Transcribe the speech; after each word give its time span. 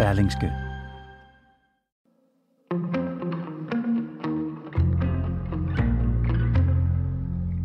Berlingske. 0.00 0.52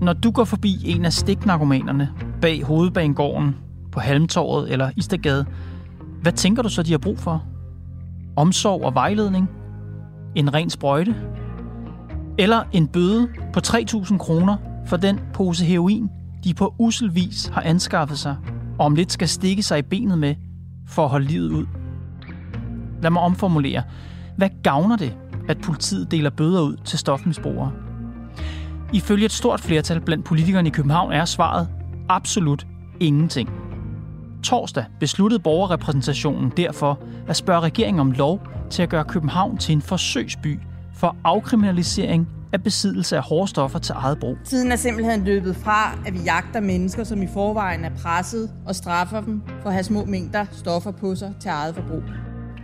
Når 0.02 0.13
du 0.13 0.31
går 0.31 0.43
forbi 0.43 0.77
en 0.85 1.05
af 1.05 1.13
stiknarkomanerne 1.13 2.09
bag 2.41 2.63
hovedbanegården 2.63 3.55
på 3.91 3.99
Halmtorvet 3.99 4.71
eller 4.71 4.91
Istergade, 4.95 5.45
hvad 6.21 6.31
tænker 6.31 6.63
du 6.63 6.70
så, 6.70 6.84
de 6.84 6.91
har 6.91 6.98
brug 6.98 7.20
for? 7.20 7.43
Omsorg 8.35 8.84
og 8.84 8.93
vejledning? 8.93 9.49
En 10.35 10.54
ren 10.54 10.70
sprøjte? 10.70 11.15
Eller 12.38 12.63
en 12.71 12.88
bøde 12.88 13.27
på 13.54 13.59
3.000 13.67 14.17
kroner 14.17 14.57
for 14.88 14.98
den 14.98 15.20
pose 15.34 15.65
heroin, 15.65 16.09
de 16.43 16.54
på 16.54 16.76
uselvis 16.79 17.48
har 17.48 17.62
anskaffet 17.62 18.20
sig, 18.20 18.35
og 18.79 18.85
om 18.85 18.95
lidt 18.95 19.12
skal 19.12 19.27
stikke 19.27 19.63
sig 19.63 19.79
i 19.79 19.81
benet 19.81 20.17
med 20.17 20.35
for 20.88 21.04
at 21.04 21.09
holde 21.09 21.26
livet 21.26 21.52
ud? 21.52 21.65
Lad 23.05 23.11
mig 23.11 23.21
omformulere. 23.21 23.84
Hvad 24.37 24.49
gavner 24.63 24.95
det, 24.95 25.17
at 25.48 25.57
politiet 25.61 26.11
deler 26.11 26.29
bøder 26.29 26.61
ud 26.61 26.77
til 26.85 26.99
stofmisbrugere? 26.99 27.71
Ifølge 28.93 29.25
et 29.25 29.31
stort 29.31 29.59
flertal 29.59 30.01
blandt 30.01 30.25
politikerne 30.25 30.67
i 30.67 30.71
København 30.71 31.12
er 31.12 31.25
svaret 31.25 31.67
absolut 32.09 32.67
ingenting. 32.99 33.49
Torsdag 34.43 34.85
besluttede 34.99 35.39
borgerrepræsentationen 35.39 36.51
derfor 36.57 36.99
at 37.27 37.35
spørge 37.35 37.59
regeringen 37.59 37.99
om 37.99 38.12
lov 38.12 38.41
til 38.70 38.84
at 38.84 38.89
gøre 38.89 39.03
København 39.03 39.57
til 39.57 39.73
en 39.73 39.81
forsøgsby 39.81 40.59
for 40.93 41.15
afkriminalisering 41.23 42.27
af 42.53 42.63
besiddelse 42.63 43.17
af 43.17 43.23
hårde 43.23 43.47
stoffer 43.47 43.79
til 43.79 43.95
eget 43.97 44.19
brug. 44.19 44.37
Tiden 44.45 44.71
er 44.71 44.75
simpelthen 44.75 45.23
løbet 45.23 45.55
fra, 45.55 45.99
at 46.05 46.13
vi 46.13 46.19
jagter 46.25 46.59
mennesker, 46.59 47.03
som 47.03 47.21
i 47.21 47.27
forvejen 47.27 47.85
er 47.85 47.91
presset 48.03 48.49
og 48.65 48.75
straffer 48.75 49.21
dem 49.21 49.41
for 49.62 49.69
at 49.69 49.73
have 49.73 49.84
små 49.84 50.05
mængder 50.05 50.45
stoffer 50.51 50.91
på 50.91 51.15
sig 51.15 51.34
til 51.40 51.49
eget 51.49 51.75
forbrug. 51.75 52.03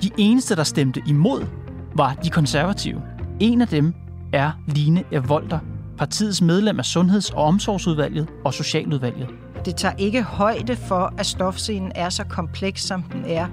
De 0.04 0.10
eneste, 0.18 0.56
der 0.56 0.64
stemte 0.64 1.02
imod, 1.08 1.46
var 1.96 2.14
de 2.14 2.30
konservative. 2.30 3.02
En 3.40 3.62
af 3.62 3.68
dem 3.68 3.94
er 4.34 4.52
Line 4.68 5.04
Evolter, 5.12 5.60
partiets 5.98 6.42
medlem 6.42 6.80
af 6.80 6.86
Sundheds- 6.86 7.34
og 7.34 7.44
Omsorgsudvalget 7.44 8.30
og 8.46 8.54
Socialudvalget. 8.54 9.28
Det 9.66 9.76
tager 9.76 9.96
ikke 9.98 10.24
højde 10.24 10.76
for, 10.76 11.14
at 11.18 11.26
stofscenen 11.26 11.92
er 11.96 12.10
så 12.10 12.24
kompleks, 12.24 12.82
som 12.82 13.04
den 13.04 13.24
er. 13.26 13.48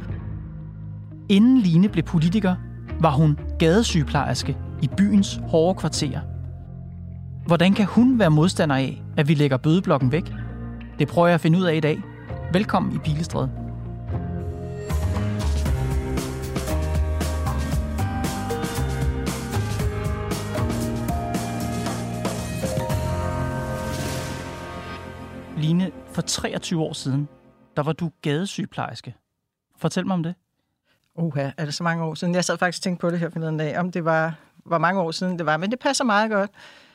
Inden 1.28 1.58
Line 1.58 1.88
blev 1.88 2.04
politiker, 2.04 2.54
var 3.00 3.10
hun 3.10 3.38
gadesygeplejerske 3.58 4.56
i 4.82 4.88
byens 4.96 5.40
hårde 5.48 5.78
kvarterer. 5.78 6.20
Hvordan 7.46 7.74
kan 7.74 7.86
hun 7.86 8.18
være 8.18 8.30
modstander 8.30 8.76
af, 8.76 9.02
at 9.16 9.28
vi 9.28 9.34
lægger 9.34 9.56
bødeblokken 9.56 10.12
væk? 10.12 10.32
Det 10.98 11.08
prøver 11.08 11.28
jeg 11.28 11.34
at 11.34 11.40
finde 11.40 11.58
ud 11.58 11.64
af 11.64 11.74
i 11.74 11.80
dag. 11.80 12.02
Velkommen 12.52 12.94
i 12.94 12.98
Pilestræde. 12.98 13.67
Line, 25.58 25.92
for 26.12 26.22
23 26.22 26.82
år 26.82 26.92
siden, 26.92 27.28
der 27.76 27.82
var 27.82 27.92
du 27.92 28.10
gadesygeplejerske. 28.22 29.14
Fortæl 29.78 30.06
mig 30.06 30.14
om 30.14 30.22
det. 30.22 30.34
Uha, 31.14 31.50
er 31.56 31.64
det 31.64 31.74
så 31.74 31.82
mange 31.82 32.04
år 32.04 32.14
siden? 32.14 32.34
Jeg 32.34 32.44
sad 32.44 32.58
faktisk 32.58 32.78
og 32.78 32.82
tænkte 32.82 33.00
på 33.00 33.10
det 33.10 33.18
her 33.18 33.30
forleden 33.30 33.58
dag, 33.58 33.78
om 33.78 33.92
det 33.92 34.04
var, 34.04 34.34
hvor 34.64 34.78
mange 34.78 35.00
år 35.00 35.10
siden 35.10 35.38
det 35.38 35.46
var, 35.46 35.56
men 35.56 35.70
det 35.70 35.78
passer 35.78 36.04
meget 36.04 36.30
godt. 36.30 36.50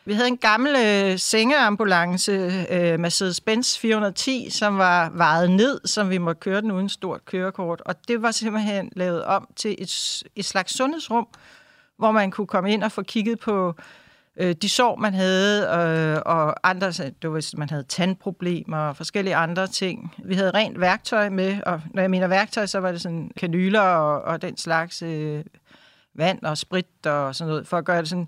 Vi 0.06 0.13
havde 0.13 0.28
en 0.28 0.38
gammel 0.38 0.75
øh, 0.75 1.19
sengeambulance, 1.19 2.31
øh, 2.69 3.00
Mercedes-Benz 3.00 3.79
410, 3.79 4.50
som 4.50 4.78
var 4.78 5.09
vejet 5.09 5.51
ned, 5.51 5.80
som 5.85 6.09
vi 6.09 6.18
måtte 6.18 6.40
køre 6.40 6.62
den 6.62 6.72
uden 6.72 6.90
stort 6.90 7.25
kørekort. 7.25 7.81
Og 7.81 7.95
det 8.07 8.22
var 8.22 8.31
simpelthen 8.31 8.91
lavet 8.95 9.24
om 9.24 9.47
til 9.56 9.75
et, 9.80 10.24
et 10.35 10.45
slags 10.45 10.74
sundhedsrum, 10.74 11.28
hvor 11.97 12.12
man 12.12 12.31
kunne 12.31 12.47
komme 12.47 12.74
ind 12.74 12.84
og 12.84 12.91
få 12.91 13.03
kigget 13.03 13.40
på 13.40 13.68
øh, 13.69 13.84
de 14.61 14.69
sår, 14.69 14.95
man 14.95 15.13
havde, 15.13 15.61
øh, 15.61 16.21
og 16.25 16.69
andre, 16.69 16.91
det 16.91 17.31
var, 17.31 17.57
man 17.57 17.69
havde 17.69 17.83
tandproblemer 17.83 18.77
og 18.77 18.97
forskellige 18.97 19.35
andre 19.35 19.67
ting. 19.67 20.16
Vi 20.25 20.35
havde 20.35 20.51
rent 20.51 20.79
værktøj 20.79 21.29
med, 21.29 21.57
og 21.66 21.81
når 21.94 22.01
jeg 22.01 22.09
mener 22.09 22.27
værktøj, 22.27 22.66
så 22.66 22.79
var 22.79 22.91
det 22.91 23.01
sådan 23.01 23.31
kanyler 23.38 23.81
og, 23.81 24.21
og 24.21 24.41
den 24.41 24.57
slags 24.57 25.01
øh, 25.01 25.44
vand 26.16 26.41
og 26.41 26.57
sprit 26.57 27.05
og 27.05 27.35
sådan 27.35 27.49
noget, 27.49 27.67
for 27.67 27.77
at 27.77 27.85
gøre 27.85 27.99
det 27.99 28.09
sådan, 28.09 28.27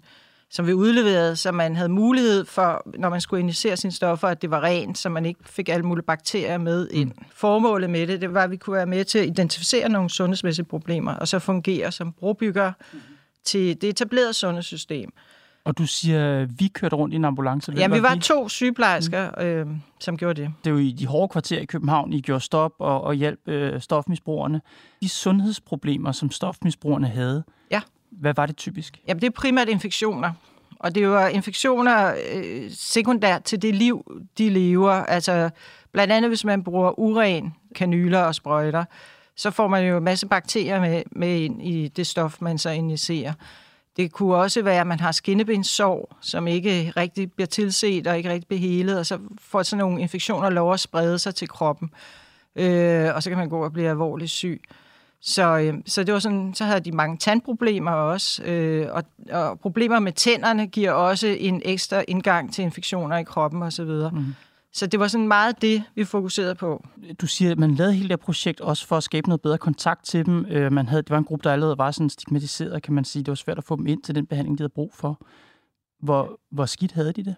som 0.49 0.67
vi 0.67 0.73
udleverede, 0.73 1.35
så 1.35 1.51
man 1.51 1.75
havde 1.75 1.89
mulighed 1.89 2.45
for, 2.45 2.83
når 2.97 3.09
man 3.09 3.21
skulle 3.21 3.39
injicere 3.39 3.77
sine 3.77 3.91
stoffer, 3.91 4.27
at 4.27 4.41
det 4.41 4.51
var 4.51 4.63
rent, 4.63 4.97
så 4.97 5.09
man 5.09 5.25
ikke 5.25 5.39
fik 5.45 5.69
alle 5.69 5.85
mulige 5.85 6.05
bakterier 6.05 6.57
med 6.57 6.87
ind. 6.91 7.11
Mm. 7.17 7.25
Formålet 7.31 7.89
med 7.89 8.07
det, 8.07 8.21
det 8.21 8.33
var, 8.33 8.43
at 8.43 8.51
vi 8.51 8.57
kunne 8.57 8.75
være 8.75 8.85
med 8.85 9.05
til 9.05 9.19
at 9.19 9.25
identificere 9.25 9.89
nogle 9.89 10.09
sundhedsmæssige 10.09 10.65
problemer, 10.65 11.13
og 11.13 11.27
så 11.27 11.39
fungere 11.39 11.91
som 11.91 12.11
brobygger 12.11 12.71
mm. 12.93 12.99
til 13.43 13.81
det 13.81 13.89
etablerede 13.89 14.33
sundhedssystem. 14.33 15.13
Og 15.65 15.77
du 15.77 15.85
siger, 15.85 16.45
vi 16.45 16.67
kørte 16.67 16.95
rundt 16.95 17.13
i 17.13 17.15
en 17.15 17.25
ambulance. 17.25 17.73
Ja, 17.77 17.87
vi 17.87 18.03
var 18.03 18.15
to 18.15 18.49
sygeplejersker, 18.49 19.29
mm. 19.37 19.43
øh, 19.43 19.67
som 19.99 20.17
gjorde 20.17 20.41
det. 20.41 20.53
Det 20.63 20.69
er 20.69 20.73
jo 20.73 20.79
i 20.79 20.91
de 20.91 21.05
hårde 21.05 21.31
kvarterer 21.31 21.61
i 21.61 21.65
København, 21.65 22.13
I 22.13 22.21
gjorde 22.21 22.41
stop 22.41 22.71
og, 22.79 23.01
og 23.01 23.13
hjælp 23.13 23.47
øh, 23.47 23.81
stofmisbrugerne. 23.81 24.61
De 25.01 25.09
sundhedsproblemer, 25.09 26.11
som 26.11 26.31
stofmisbrugerne 26.31 27.07
havde, 27.07 27.43
ja. 27.71 27.81
hvad 28.11 28.33
var 28.33 28.45
det 28.45 28.57
typisk? 28.57 28.99
Ja, 29.07 29.13
det 29.13 29.23
er 29.23 29.29
primært 29.29 29.69
infektioner. 29.69 30.31
Og 30.79 30.95
det 30.95 31.09
var 31.09 31.27
infektioner 31.27 32.13
øh, 32.35 32.71
sekundært 32.71 33.43
til 33.43 33.61
det 33.61 33.75
liv, 33.75 34.21
de 34.37 34.49
lever. 34.49 34.91
Altså 34.91 35.49
blandt 35.91 36.13
andet, 36.13 36.31
hvis 36.31 36.45
man 36.45 36.63
bruger 36.63 36.99
uren, 36.99 37.53
kanyler 37.75 38.19
og 38.19 38.35
sprøjter, 38.35 38.85
så 39.35 39.51
får 39.51 39.67
man 39.67 39.87
jo 39.87 39.97
en 39.97 40.03
masse 40.03 40.27
bakterier 40.27 40.81
med, 40.81 41.03
med 41.11 41.39
ind 41.39 41.63
i 41.63 41.87
det 41.87 42.07
stof, 42.07 42.41
man 42.41 42.57
så 42.57 42.69
injicerer. 42.69 43.33
Det 43.97 44.11
kunne 44.11 44.35
også 44.35 44.61
være, 44.61 44.81
at 44.81 44.87
man 44.87 44.99
har 44.99 45.11
skinnebenssår, 45.11 46.17
som 46.21 46.47
ikke 46.47 46.93
rigtig 46.97 47.31
bliver 47.31 47.47
tilset 47.47 48.07
og 48.07 48.17
ikke 48.17 48.29
rigtig 48.29 48.47
bliver 48.47 48.61
helet, 48.61 48.99
og 48.99 49.05
så 49.05 49.19
får 49.39 49.63
sådan 49.63 49.79
nogle 49.85 50.01
infektioner 50.01 50.49
lov 50.49 50.73
at 50.73 50.79
sprede 50.79 51.19
sig 51.19 51.35
til 51.35 51.47
kroppen. 51.47 51.91
Øh, 52.55 53.15
og 53.15 53.23
så 53.23 53.29
kan 53.29 53.37
man 53.37 53.49
gå 53.49 53.63
og 53.63 53.73
blive 53.73 53.89
alvorligt 53.89 54.31
syg. 54.31 54.61
Så, 55.21 55.57
øh, 55.57 55.73
så 55.85 56.03
det 56.03 56.13
var 56.13 56.19
sådan, 56.19 56.53
så 56.53 56.63
havde 56.63 56.79
de 56.79 56.91
mange 56.91 57.17
tandproblemer 57.17 57.91
også, 57.91 58.43
øh, 58.43 58.87
og, 58.91 59.03
og 59.31 59.59
problemer 59.59 59.99
med 59.99 60.11
tænderne 60.11 60.67
giver 60.67 60.91
også 60.91 61.27
en 61.27 61.61
ekstra 61.65 62.03
indgang 62.07 62.53
til 62.53 62.63
infektioner 62.63 63.17
i 63.17 63.23
kroppen 63.23 63.63
osv. 63.63 63.85
Mm. 63.85 64.35
Så 64.75 64.87
det 64.87 64.99
var 64.99 65.07
sådan 65.07 65.27
meget 65.27 65.61
det, 65.61 65.83
vi 65.95 66.03
fokuserede 66.03 66.55
på. 66.55 66.85
Du 67.21 67.27
siger, 67.27 67.51
at 67.51 67.59
man 67.59 67.75
lavede 67.75 67.93
hele 67.93 68.09
det 68.09 68.19
projekt 68.19 68.61
også 68.61 68.87
for 68.87 68.97
at 68.97 69.03
skabe 69.03 69.27
noget 69.27 69.41
bedre 69.41 69.57
kontakt 69.57 70.05
til 70.05 70.25
dem. 70.25 70.45
Øh, 70.45 70.71
man 70.71 70.87
havde, 70.87 71.01
det 71.01 71.09
var 71.09 71.17
en 71.17 71.23
gruppe, 71.23 71.43
der 71.43 71.53
allerede 71.53 71.77
var 71.77 71.91
sådan 71.91 72.09
stigmatiseret, 72.09 72.83
kan 72.83 72.93
man 72.93 73.05
sige. 73.05 73.23
Det 73.23 73.31
var 73.31 73.35
svært 73.35 73.57
at 73.57 73.63
få 73.63 73.75
dem 73.75 73.87
ind 73.87 74.03
til 74.03 74.15
den 74.15 74.25
behandling, 74.25 74.57
de 74.57 74.61
havde 74.61 74.73
brug 74.75 74.93
for. 74.93 75.21
Hvor, 75.99 76.39
hvor 76.51 76.65
skidt 76.65 76.91
havde 76.91 77.13
de 77.13 77.23
det? 77.23 77.35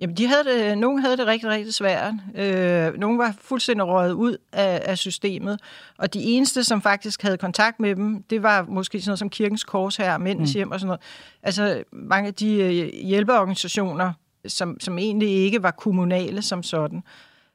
Jamen, 0.00 0.16
de 0.16 0.26
havde 0.26 0.44
det, 0.44 0.78
nogle 0.78 1.00
havde 1.00 1.16
det 1.16 1.26
rigtig, 1.26 1.48
rigtig 1.48 1.74
svært. 1.74 2.14
Øh, 2.34 2.98
nogle 2.98 3.18
var 3.18 3.34
fuldstændig 3.40 3.86
røget 3.86 4.12
ud 4.12 4.36
af, 4.52 4.82
af 4.84 4.98
systemet. 4.98 5.60
Og 5.98 6.14
de 6.14 6.22
eneste, 6.22 6.64
som 6.64 6.82
faktisk 6.82 7.22
havde 7.22 7.38
kontakt 7.38 7.80
med 7.80 7.96
dem, 7.96 8.22
det 8.22 8.42
var 8.42 8.64
måske 8.68 9.00
sådan 9.00 9.10
noget 9.10 9.18
som 9.18 9.30
Kirkens 9.30 9.64
Kors 9.64 9.96
her, 9.96 10.18
Mændens 10.18 10.54
mm. 10.54 10.58
Hjem 10.58 10.70
og 10.70 10.80
sådan 10.80 10.86
noget. 10.88 11.00
Altså, 11.42 11.82
mange 11.92 12.26
af 12.28 12.34
de 12.34 12.54
øh, 12.54 13.06
hjælpeorganisationer, 13.06 14.12
som, 14.46 14.80
som 14.80 14.98
egentlig 14.98 15.28
ikke 15.28 15.62
var 15.62 15.70
kommunale 15.70 16.42
som 16.42 16.62
sådan. 16.62 17.02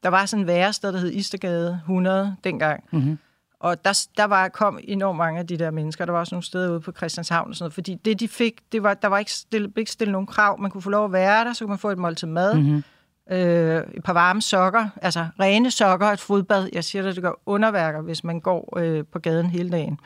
Der 0.04 0.10
var 0.10 0.26
sådan 0.26 0.44
en 0.44 0.48
værested, 0.48 0.94
der 0.94 1.00
hed 1.00 1.12
Istergade 1.12 1.80
100 1.84 2.36
dengang. 2.44 2.84
Mm-hmm. 2.92 3.18
Og 3.60 3.86
der, 3.86 4.08
der 4.18 4.24
var, 4.24 4.48
kom 4.48 4.80
enormt 4.84 5.18
mange 5.18 5.40
af 5.40 5.48
de 5.48 5.58
der 5.58 5.72
mennesker. 5.72 6.06
Der 6.06 6.12
var 6.12 6.20
også 6.20 6.36
nogle 6.36 6.44
steder 6.44 6.72
ude 6.72 6.80
på 6.80 6.92
Christianshavn 6.92 7.50
og 7.50 7.56
sådan 7.56 7.64
noget. 7.64 7.74
Fordi 7.74 7.96
det, 7.96 8.20
de 8.20 8.28
fik, 8.28 8.54
det 8.72 8.84
var, 8.84 8.94
der 8.94 9.08
var 9.08 9.18
ikke 9.18 9.32
stillet, 9.32 9.78
ikke 9.78 9.92
stillet 9.92 10.12
nogen 10.12 10.28
krav. 10.28 10.60
Man 10.60 10.72
kunne 10.72 10.82
få 10.82 10.90
lov 10.90 11.06
at 11.06 11.12
være 11.12 11.46
der, 11.46 11.54
så 11.54 11.66
kunne 11.66 11.70
man 11.70 11.80
få 11.80 11.90
et 11.90 11.98
måltid 11.98 12.28
mad. 12.28 12.56
Mm-hmm. 12.56 12.84
Øh, 13.32 13.84
et 13.94 14.04
par 14.04 14.14
varme 14.14 14.42
sokker, 14.42 14.90
altså 15.02 15.28
rene 15.40 15.72
sokker, 15.72 16.08
et 16.08 16.20
fodbad. 16.20 16.70
Jeg 16.74 16.84
siger 16.84 17.02
dig, 17.04 17.16
det 17.16 17.24
gør 17.24 17.32
underværker, 17.46 18.02
hvis 18.02 18.24
man 18.24 18.40
går 18.40 18.80
øh, 18.80 19.06
på 19.12 19.20
gaden 19.20 19.50
hele 19.50 19.70
dagen. 19.70 20.00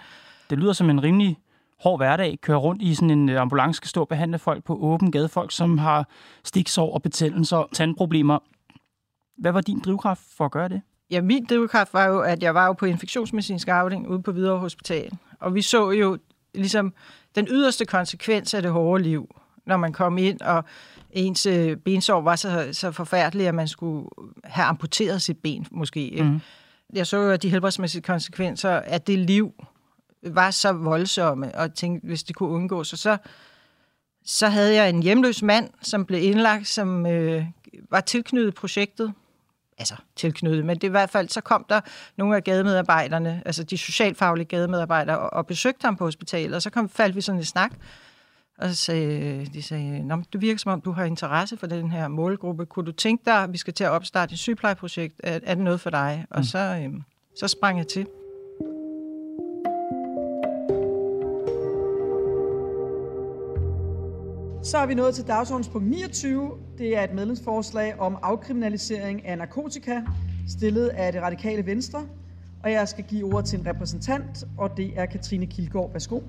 Det 0.49 0.57
lyder 0.57 0.73
som 0.73 0.89
en 0.89 1.03
rimelig 1.03 1.37
hård 1.81 1.99
hverdag, 1.99 2.39
kører 2.41 2.57
rundt 2.57 2.81
i 2.81 2.95
sådan 2.95 3.09
en 3.09 3.29
øh, 3.29 3.41
ambulance, 3.41 3.77
skal 3.77 3.89
stå 3.89 4.01
og 4.01 4.07
behandle 4.07 4.39
folk 4.39 4.63
på 4.63 4.75
åben 4.75 5.11
gade, 5.11 5.29
folk 5.29 5.51
som 5.51 5.77
har 5.77 6.07
stiksår 6.43 6.93
og 6.93 7.01
betændelser, 7.01 7.69
tandproblemer. 7.73 8.39
Hvad 9.37 9.51
var 9.51 9.61
din 9.61 9.79
drivkraft 9.79 10.21
for 10.37 10.45
at 10.45 10.51
gøre 10.51 10.69
det? 10.69 10.81
Ja, 11.11 11.21
min 11.21 11.45
drivkraft 11.45 11.93
var 11.93 12.05
jo, 12.05 12.19
at 12.19 12.43
jeg 12.43 12.55
var 12.55 12.65
jo 12.65 12.73
på 12.73 12.85
infektionsmedicinsk 12.85 13.67
afdeling 13.67 14.07
ude 14.09 14.21
på 14.21 14.31
Hvidovre 14.31 14.59
Hospital. 14.59 15.11
Og 15.39 15.55
vi 15.55 15.61
så 15.61 15.91
jo 15.91 16.17
ligesom 16.55 16.93
den 17.35 17.47
yderste 17.49 17.85
konsekvens 17.85 18.53
af 18.53 18.61
det 18.61 18.71
hårde 18.71 19.03
liv, 19.03 19.35
når 19.65 19.77
man 19.77 19.93
kom 19.93 20.17
ind, 20.17 20.41
og 20.41 20.63
ens 21.11 21.45
øh, 21.45 21.77
bensår 21.77 22.21
var 22.21 22.35
så, 22.35 22.69
så 22.71 22.91
forfærdelig, 22.91 23.47
at 23.47 23.55
man 23.55 23.67
skulle 23.67 24.09
have 24.43 24.65
amputeret 24.65 25.21
sit 25.21 25.37
ben 25.37 25.67
måske. 25.71 26.17
Mm. 26.21 26.39
Jeg 26.93 27.07
så 27.07 27.17
jo, 27.17 27.31
at 27.31 27.43
de 27.43 27.49
helbredsmæssige 27.49 28.01
konsekvenser 28.01 28.69
af 28.69 29.01
det 29.01 29.19
liv 29.19 29.53
var 30.23 30.51
så 30.51 30.71
voldsomme, 30.71 31.55
og 31.55 31.73
tænkte, 31.73 32.07
hvis 32.07 32.23
det 32.23 32.35
kunne 32.35 32.49
undgås. 32.49 32.87
Så, 32.87 32.97
så, 32.97 33.17
så 34.25 34.47
havde 34.47 34.75
jeg 34.75 34.89
en 34.89 35.03
hjemløs 35.03 35.43
mand, 35.43 35.69
som 35.81 36.05
blev 36.05 36.23
indlagt, 36.23 36.67
som 36.67 37.05
øh, 37.05 37.45
var 37.89 38.01
tilknyttet 38.01 38.55
projektet, 38.55 39.13
altså 39.77 39.95
tilknyttet, 40.15 40.65
men 40.65 40.75
det 40.75 40.83
i 40.83 40.91
hvert 40.91 41.09
fald, 41.09 41.29
så 41.29 41.41
kom 41.41 41.65
der 41.69 41.81
nogle 42.17 42.35
af 42.35 42.43
gademedarbejderne, 42.43 43.41
altså 43.45 43.63
de 43.63 43.77
socialfaglige 43.77 44.45
gademedarbejdere, 44.45 45.19
og, 45.19 45.33
og 45.33 45.47
besøgte 45.47 45.85
ham 45.85 45.95
på 45.95 46.05
hospitalet, 46.05 46.55
og 46.55 46.61
så 46.61 46.69
kom, 46.69 46.89
faldt 46.89 47.15
vi 47.15 47.21
sådan 47.21 47.41
i 47.41 47.43
snak, 47.43 47.71
og 48.57 48.69
så 48.69 48.75
sagde, 48.75 49.45
de 49.45 49.63
sagde, 49.63 50.07
Nå, 50.07 50.23
det 50.33 50.41
virker 50.41 50.59
som 50.59 50.71
om, 50.71 50.81
du 50.81 50.91
har 50.91 51.03
interesse 51.03 51.57
for 51.57 51.67
den 51.67 51.91
her 51.91 52.07
målgruppe. 52.07 52.65
Kunne 52.65 52.85
du 52.85 52.91
tænke 52.91 53.25
dig, 53.25 53.43
at 53.43 53.53
vi 53.53 53.57
skal 53.57 53.73
til 53.73 53.83
at 53.83 53.89
opstarte 53.89 54.33
et 54.33 54.39
sygeplejeprojekt? 54.39 55.15
Er, 55.23 55.39
er 55.43 55.55
det 55.55 55.63
noget 55.63 55.81
for 55.81 55.89
dig? 55.89 56.25
Og 56.29 56.39
mm. 56.39 56.43
så, 56.43 56.81
øhm, 56.83 57.03
så 57.39 57.47
sprang 57.47 57.77
jeg 57.77 57.87
til. 57.87 58.07
Så 64.63 64.77
er 64.77 64.85
vi 64.85 64.93
nået 64.93 65.15
til 65.15 65.27
dagsordenspunkt 65.27 65.87
29. 65.87 66.51
Det 66.77 66.97
er 66.97 67.03
et 67.03 67.13
medlemsforslag 67.13 67.99
om 67.99 68.17
afkriminalisering 68.21 69.25
af 69.25 69.37
narkotika, 69.37 70.01
stillet 70.49 70.87
af 70.87 71.11
det 71.11 71.21
radikale 71.21 71.65
venstre. 71.65 71.99
Og 72.63 72.71
jeg 72.71 72.87
skal 72.87 73.03
give 73.03 73.33
ordet 73.33 73.45
til 73.45 73.59
en 73.59 73.65
repræsentant, 73.65 74.43
og 74.57 74.77
det 74.77 74.91
er 74.95 75.05
Katrine 75.05 75.45
Kilgaard. 75.45 75.91
Værsgo. 75.91 76.19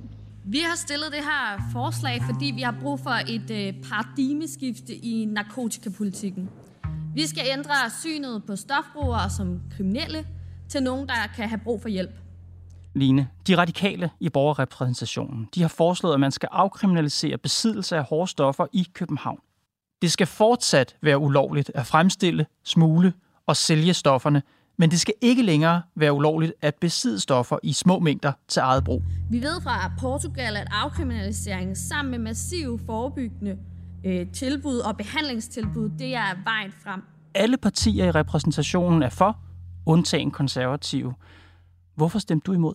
Vi 0.45 0.59
har 0.59 0.77
stillet 0.77 1.13
det 1.13 1.21
her 1.21 1.71
forslag, 1.73 2.23
fordi 2.23 2.53
vi 2.55 2.61
har 2.61 2.77
brug 2.83 3.01
for 3.01 3.17
et 3.29 3.51
øh, 3.51 3.75
paradigmeskifte 3.91 4.95
i 4.95 5.25
narkotikapolitikken. 5.25 6.51
Vi 7.15 7.27
skal 7.27 7.43
ændre 7.53 7.75
synet 8.01 8.43
på 8.47 8.57
stofbrugere 8.57 9.31
som 9.31 9.61
kriminelle 9.77 10.27
til 10.69 10.83
nogen, 10.83 11.09
der 11.09 11.15
kan 11.37 11.49
have 11.49 11.61
brug 11.65 11.83
for 11.83 11.89
hjælp. 11.89 12.22
Line, 12.95 13.29
de 13.47 13.57
radikale 13.57 14.11
i 14.21 14.29
borgerrepræsentationen, 14.29 15.49
de 15.55 15.61
har 15.61 15.69
foreslået, 15.69 16.15
at 16.15 16.21
man 16.21 16.33
skal 16.33 16.49
afkriminalisere 16.53 17.39
besiddelse 17.39 17.97
af 17.97 18.05
hårde 18.05 18.31
stoffer 18.31 18.67
i 18.73 18.87
København. 18.95 19.39
Det 20.03 20.13
skal 20.13 20.27
fortsat 20.27 20.97
være 21.03 21.19
ulovligt 21.19 21.71
at 21.75 21.87
fremstille, 21.87 22.47
smule 22.65 23.13
og 23.47 23.57
sælge 23.57 23.95
stofferne, 23.95 24.43
men 24.79 24.91
det 24.91 25.01
skal 25.01 25.15
ikke 25.21 25.43
længere 25.43 25.83
være 25.95 26.13
ulovligt 26.13 26.53
at 26.61 26.75
besidde 26.75 27.21
stoffer 27.21 27.59
i 27.63 27.73
små 27.73 27.99
mængder 27.99 28.33
til 28.49 28.61
eget 28.61 28.85
brug. 28.85 29.03
Vi 29.31 29.43
ved 29.43 29.61
fra 29.63 29.93
Portugal, 30.01 30.57
at 30.57 30.69
afkriminaliseringen 30.71 31.77
sammen 31.77 32.11
med 32.11 32.19
massive 32.19 32.81
forebyggende 32.87 33.59
øh, 34.05 34.27
tilbud 34.33 34.79
og 34.79 34.97
behandlingstilbud, 34.97 35.91
det 35.99 36.15
er 36.15 36.43
vejen 36.45 36.73
frem. 36.85 37.03
Alle 37.35 37.57
partier 37.57 38.05
i 38.05 38.11
repræsentationen 38.11 39.03
er 39.03 39.09
for, 39.09 39.39
undtagen 39.87 40.31
konservative. 40.31 41.15
Hvorfor 41.95 42.19
stemte 42.19 42.45
du 42.47 42.53
imod? 42.53 42.75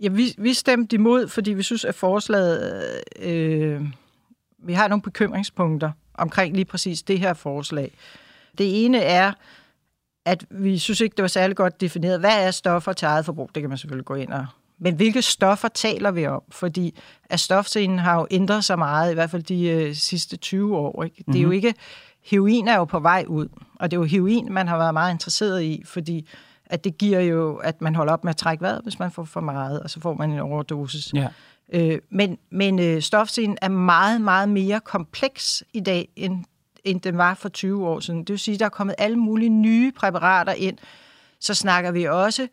Ja, 0.00 0.08
vi, 0.08 0.34
vi 0.38 0.54
stemte 0.54 0.96
imod, 0.96 1.28
fordi 1.28 1.52
vi 1.52 1.62
synes, 1.62 1.84
at 1.84 1.94
forslaget... 1.94 3.02
Øh, 3.20 3.82
vi 4.58 4.72
har 4.72 4.88
nogle 4.88 5.02
bekymringspunkter 5.02 5.90
omkring 6.14 6.54
lige 6.54 6.64
præcis 6.64 7.02
det 7.02 7.18
her 7.18 7.34
forslag. 7.34 7.96
Det 8.58 8.84
ene 8.84 8.98
er, 8.98 9.32
at 10.24 10.44
vi 10.50 10.78
synes 10.78 11.00
ikke, 11.00 11.16
det 11.16 11.22
var 11.22 11.28
særlig 11.28 11.56
godt 11.56 11.80
defineret. 11.80 12.20
Hvad 12.20 12.46
er 12.46 12.50
stoffer 12.50 12.92
til 12.92 13.06
eget 13.06 13.24
forbrug? 13.24 13.50
Det 13.54 13.62
kan 13.62 13.68
man 13.68 13.78
selvfølgelig 13.78 14.04
gå 14.04 14.14
ind 14.14 14.32
og... 14.32 14.46
Men 14.80 14.94
hvilke 14.94 15.22
stoffer 15.22 15.68
taler 15.68 16.10
vi 16.10 16.26
om? 16.26 16.42
Fordi 16.50 16.98
at 17.30 17.40
stofscenen 17.40 17.98
har 17.98 18.14
jo 18.14 18.26
ændret 18.30 18.64
sig 18.64 18.78
meget, 18.78 19.10
i 19.10 19.14
hvert 19.14 19.30
fald 19.30 19.42
de 19.42 19.68
øh, 19.68 19.94
sidste 19.94 20.36
20 20.36 20.76
år. 20.76 21.04
Ikke? 21.04 21.24
Det 21.26 21.36
er 21.36 21.42
jo 21.42 21.48
mhm. 21.48 21.54
ikke... 21.54 21.74
Heroin 22.24 22.68
er 22.68 22.76
jo 22.76 22.84
på 22.84 23.00
vej 23.00 23.24
ud, 23.28 23.48
og 23.74 23.90
det 23.90 23.96
er 23.96 24.00
jo 24.00 24.04
heroin, 24.04 24.52
man 24.52 24.68
har 24.68 24.78
været 24.78 24.94
meget 24.94 25.12
interesseret 25.12 25.62
i, 25.62 25.82
fordi 25.86 26.28
at 26.70 26.84
det 26.84 26.98
giver 26.98 27.20
jo, 27.20 27.56
at 27.56 27.82
man 27.82 27.94
holder 27.94 28.12
op 28.12 28.24
med 28.24 28.30
at 28.30 28.36
trække 28.36 28.62
vejret, 28.62 28.80
hvis 28.82 28.98
man 28.98 29.10
får 29.10 29.24
for 29.24 29.40
meget, 29.40 29.80
og 29.80 29.90
så 29.90 30.00
får 30.00 30.14
man 30.14 30.30
en 30.30 30.38
overdosis. 30.38 31.12
Ja. 31.14 31.28
Øh, 31.72 31.98
men 32.10 32.38
men 32.50 32.78
øh, 32.78 33.02
stofscenen 33.02 33.58
er 33.62 33.68
meget, 33.68 34.20
meget 34.20 34.48
mere 34.48 34.80
kompleks 34.80 35.64
i 35.72 35.80
dag, 35.80 36.08
end 36.16 36.44
end 36.84 37.00
den 37.00 37.18
var 37.18 37.34
for 37.34 37.48
20 37.48 37.88
år 37.88 38.00
siden. 38.00 38.20
Det 38.20 38.30
vil 38.30 38.38
sige, 38.38 38.54
at 38.54 38.60
der 38.60 38.66
er 38.66 38.70
kommet 38.70 38.94
alle 38.98 39.16
mulige 39.16 39.48
nye 39.48 39.92
præparater 39.92 40.52
ind. 40.52 40.78
Så 41.40 41.54
snakker 41.54 41.90
vi 41.90 42.04
også 42.04 42.48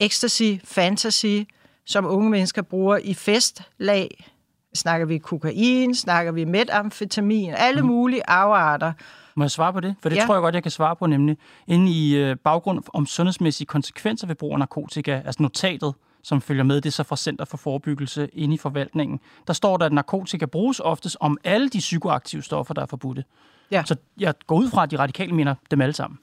ecstasy, 0.00 0.52
fantasy, 0.64 1.36
som 1.84 2.06
unge 2.06 2.30
mennesker 2.30 2.62
bruger 2.62 2.96
i 2.96 3.14
festlag. 3.14 4.30
Snakker 4.74 5.06
vi 5.06 5.18
kokain, 5.18 5.94
snakker 5.94 6.32
vi 6.32 6.44
metamfetamin, 6.44 7.54
alle 7.56 7.80
mm. 7.80 7.86
mulige 7.86 8.30
afarter. 8.30 8.92
Må 9.36 9.44
jeg 9.44 9.50
svare 9.50 9.72
på 9.72 9.80
det? 9.80 9.94
For 10.02 10.08
det 10.08 10.16
ja. 10.16 10.26
tror 10.26 10.34
jeg 10.34 10.40
godt, 10.40 10.54
jeg 10.54 10.62
kan 10.62 10.72
svare 10.72 10.96
på, 10.96 11.06
nemlig 11.06 11.36
inde 11.66 11.92
i 11.92 12.16
øh, 12.16 12.36
baggrund 12.36 12.82
om 12.92 13.06
sundhedsmæssige 13.06 13.66
konsekvenser 13.66 14.26
ved 14.26 14.34
brug 14.34 14.52
af 14.52 14.58
narkotika, 14.58 15.22
altså 15.24 15.42
notatet, 15.42 15.94
som 16.22 16.40
følger 16.40 16.64
med, 16.64 16.76
det 16.76 16.86
er 16.86 16.92
så 16.92 17.02
fra 17.02 17.16
Center 17.16 17.44
for 17.44 17.56
Forebyggelse 17.56 18.28
inde 18.32 18.54
i 18.54 18.58
forvaltningen. 18.58 19.20
Der 19.46 19.52
står 19.52 19.76
der, 19.76 19.86
at 19.86 19.92
narkotika 19.92 20.46
bruges 20.46 20.80
oftest 20.80 21.16
om 21.20 21.38
alle 21.44 21.68
de 21.68 21.78
psykoaktive 21.78 22.42
stoffer, 22.42 22.74
der 22.74 22.82
er 22.82 22.86
forbudte. 22.86 23.24
Ja. 23.70 23.82
Så 23.86 23.96
jeg 24.20 24.34
går 24.46 24.56
ud 24.56 24.70
fra, 24.70 24.82
at 24.82 24.90
de 24.90 24.98
radikale 24.98 25.32
mener 25.32 25.54
dem 25.70 25.80
alle 25.80 25.92
sammen. 25.92 26.18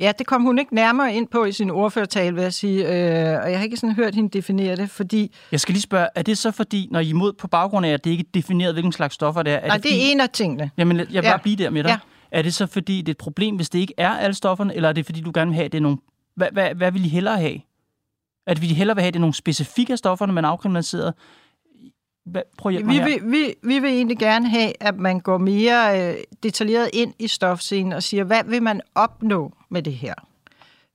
Ja, 0.00 0.12
det 0.18 0.26
kom 0.26 0.42
hun 0.42 0.58
ikke 0.58 0.74
nærmere 0.74 1.14
ind 1.14 1.28
på 1.28 1.44
i 1.44 1.52
sin 1.52 1.70
ordførertale, 1.70 2.34
vil 2.34 2.42
jeg 2.42 2.52
sige, 2.52 2.78
øh, 2.80 3.42
og 3.42 3.50
jeg 3.50 3.58
har 3.58 3.64
ikke 3.64 3.76
sådan 3.76 3.94
hørt 3.94 4.14
hende 4.14 4.30
definere 4.30 4.76
det, 4.76 4.90
fordi... 4.90 5.34
Jeg 5.52 5.60
skal 5.60 5.72
lige 5.72 5.82
spørge, 5.82 6.08
er 6.14 6.22
det 6.22 6.38
så 6.38 6.50
fordi, 6.50 6.88
når 6.90 7.00
I 7.00 7.06
er 7.06 7.10
imod 7.10 7.32
på 7.32 7.48
baggrund 7.48 7.86
af, 7.86 7.90
at 7.90 8.04
det 8.04 8.10
ikke 8.10 8.22
er 8.22 8.30
defineret, 8.34 8.74
hvilken 8.74 8.92
slags 8.92 9.14
stoffer 9.14 9.42
det 9.42 9.52
er? 9.52 9.56
er 9.56 9.66
Nej, 9.66 9.76
det, 9.76 9.84
det 9.84 9.92
er 9.92 10.12
en 10.12 10.20
af 10.20 10.30
tingene. 10.30 10.70
Jamen, 10.76 10.96
jeg 10.98 11.06
vil 11.06 11.14
ja. 11.14 11.20
bare 11.20 11.38
blive 11.38 11.56
der 11.56 11.70
med 11.70 11.82
dig. 11.82 11.90
Ja. 11.90 11.98
Er 12.30 12.42
det 12.42 12.54
så 12.54 12.66
fordi, 12.66 12.98
det 12.98 13.08
er 13.08 13.14
et 13.14 13.18
problem, 13.18 13.56
hvis 13.56 13.70
det 13.70 13.78
ikke 13.78 13.94
er 13.96 14.10
alle 14.10 14.34
stofferne, 14.34 14.74
eller 14.74 14.88
er 14.88 14.92
det 14.92 15.06
fordi, 15.06 15.20
du 15.20 15.30
gerne 15.34 15.50
vil 15.50 15.56
have, 15.56 15.68
det 15.68 15.78
er 15.78 15.82
nogle... 15.82 15.98
Hvad, 16.34 16.48
hvad, 16.52 16.74
hvad 16.74 16.92
vil 16.92 17.04
I 17.04 17.08
hellere 17.08 17.38
have? 17.38 17.60
At 18.46 18.62
vi 18.62 18.66
hellere 18.66 18.96
vil 18.96 19.02
have, 19.02 19.10
det 19.10 19.16
er 19.16 19.20
nogle 19.20 19.34
specifikke 19.34 19.96
stoffer, 19.96 20.26
når 20.26 20.34
man 20.34 20.44
er 20.44 20.48
afkriminaliseret, 20.48 21.14
Prøv 22.58 22.72
at 22.72 22.88
vi, 22.88 22.98
vil, 22.98 23.32
vi, 23.32 23.54
vi 23.62 23.78
vil 23.78 23.90
egentlig 23.90 24.18
gerne 24.18 24.48
have, 24.48 24.72
at 24.80 24.96
man 24.96 25.20
går 25.20 25.38
mere 25.38 26.10
øh, 26.10 26.16
detaljeret 26.42 26.90
ind 26.92 27.14
i 27.18 27.28
stofscenen 27.28 27.92
og 27.92 28.02
siger, 28.02 28.24
hvad 28.24 28.44
vil 28.44 28.62
man 28.62 28.80
opnå 28.94 29.52
med 29.68 29.82
det 29.82 29.92
her? 29.92 30.14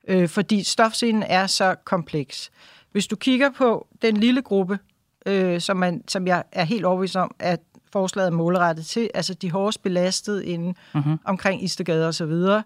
Øh, 0.07 0.29
fordi 0.29 0.63
stofscenen 0.63 1.23
er 1.23 1.47
så 1.47 1.75
kompleks. 1.83 2.51
Hvis 2.91 3.07
du 3.07 3.15
kigger 3.15 3.49
på 3.49 3.87
den 4.01 4.17
lille 4.17 4.41
gruppe, 4.41 4.79
øh, 5.25 5.61
som, 5.61 5.77
man, 5.77 6.03
som 6.07 6.27
jeg 6.27 6.43
er 6.51 6.63
helt 6.63 6.85
overbevist 6.85 7.15
om, 7.15 7.35
at 7.39 7.59
forslaget 7.93 8.27
er 8.27 8.31
målrettet 8.31 8.85
til, 8.85 9.09
altså 9.13 9.33
de 9.33 9.51
hårdest 9.51 9.83
belastede 9.83 10.45
inden 10.45 10.75
uh-huh. 10.95 11.17
omkring 11.25 11.63
Istegade 11.63 12.07
og 12.07 12.13
så 12.13 12.25
videre, 12.25 12.63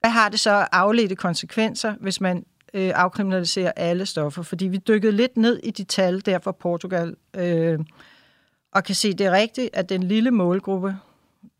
hvad 0.00 0.10
har 0.10 0.28
det 0.28 0.40
så 0.40 0.50
afledte 0.72 1.16
konsekvenser, 1.16 1.94
hvis 2.00 2.20
man 2.20 2.44
øh, 2.74 2.92
afkriminalisere 2.94 3.78
alle 3.78 4.06
stoffer, 4.06 4.42
fordi 4.42 4.66
vi 4.66 4.76
dykkede 4.76 5.12
lidt 5.12 5.36
ned 5.36 5.60
i 5.62 5.70
de 5.70 5.84
tal 5.84 6.26
der 6.26 6.38
fra 6.38 6.52
Portugal, 6.52 7.14
øh, 7.36 7.78
og 8.72 8.84
kan 8.84 8.94
se, 8.94 9.12
det 9.12 9.26
er 9.26 9.32
rigtigt, 9.32 9.70
at 9.72 9.88
den 9.88 10.02
lille 10.02 10.30
målgruppe, 10.30 10.96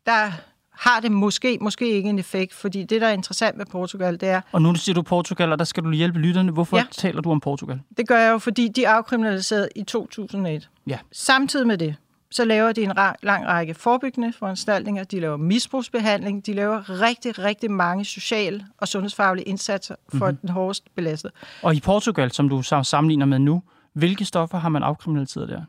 der 0.05 0.31
har 0.71 0.99
det 0.99 1.11
måske, 1.11 1.57
måske 1.61 1.91
ikke 1.91 2.09
en 2.09 2.19
effekt, 2.19 2.53
fordi 2.53 2.83
det, 2.83 3.01
der 3.01 3.07
er 3.07 3.11
interessant 3.11 3.57
med 3.57 3.65
Portugal, 3.65 4.19
det 4.19 4.29
er... 4.29 4.41
Og 4.51 4.61
nu 4.61 4.75
siger 4.75 4.93
du 4.93 5.01
Portugal, 5.01 5.51
og 5.51 5.59
der 5.59 5.65
skal 5.65 5.83
du 5.83 5.91
hjælpe 5.91 6.19
lytterne. 6.19 6.51
Hvorfor 6.51 6.77
ja, 6.77 6.85
taler 6.91 7.21
du 7.21 7.31
om 7.31 7.39
Portugal? 7.39 7.81
Det 7.97 8.07
gør 8.07 8.19
jeg 8.19 8.31
jo, 8.31 8.37
fordi 8.37 8.67
de 8.67 8.87
afkriminaliserede 8.87 9.69
i 9.75 9.83
2001. 9.83 10.69
Ja. 10.87 10.97
Samtidig 11.11 11.67
med 11.67 11.77
det, 11.77 11.95
så 12.31 12.45
laver 12.45 12.71
de 12.71 12.83
en 12.83 12.91
lang 13.23 13.47
række 13.47 13.73
forebyggende 13.73 14.33
foranstaltninger, 14.33 15.03
de 15.03 15.19
laver 15.19 15.37
misbrugsbehandling, 15.37 16.45
de 16.45 16.53
laver 16.53 17.01
rigtig, 17.01 17.39
rigtig 17.39 17.71
mange 17.71 18.05
sociale 18.05 18.65
og 18.77 18.87
sundhedsfaglige 18.87 19.45
indsatser 19.47 19.95
for 20.09 20.25
mm-hmm. 20.25 20.37
den 20.37 20.49
hårdest 20.49 20.95
belastede. 20.95 21.33
Og 21.61 21.75
i 21.75 21.79
Portugal, 21.79 22.31
som 22.31 22.49
du 22.49 22.61
sammenligner 22.83 23.25
med 23.25 23.39
nu, 23.39 23.61
hvilke 23.93 24.25
stoffer 24.25 24.57
har 24.57 24.69
man 24.69 24.83
afkriminaliseret 24.83 25.49
der? 25.49 25.61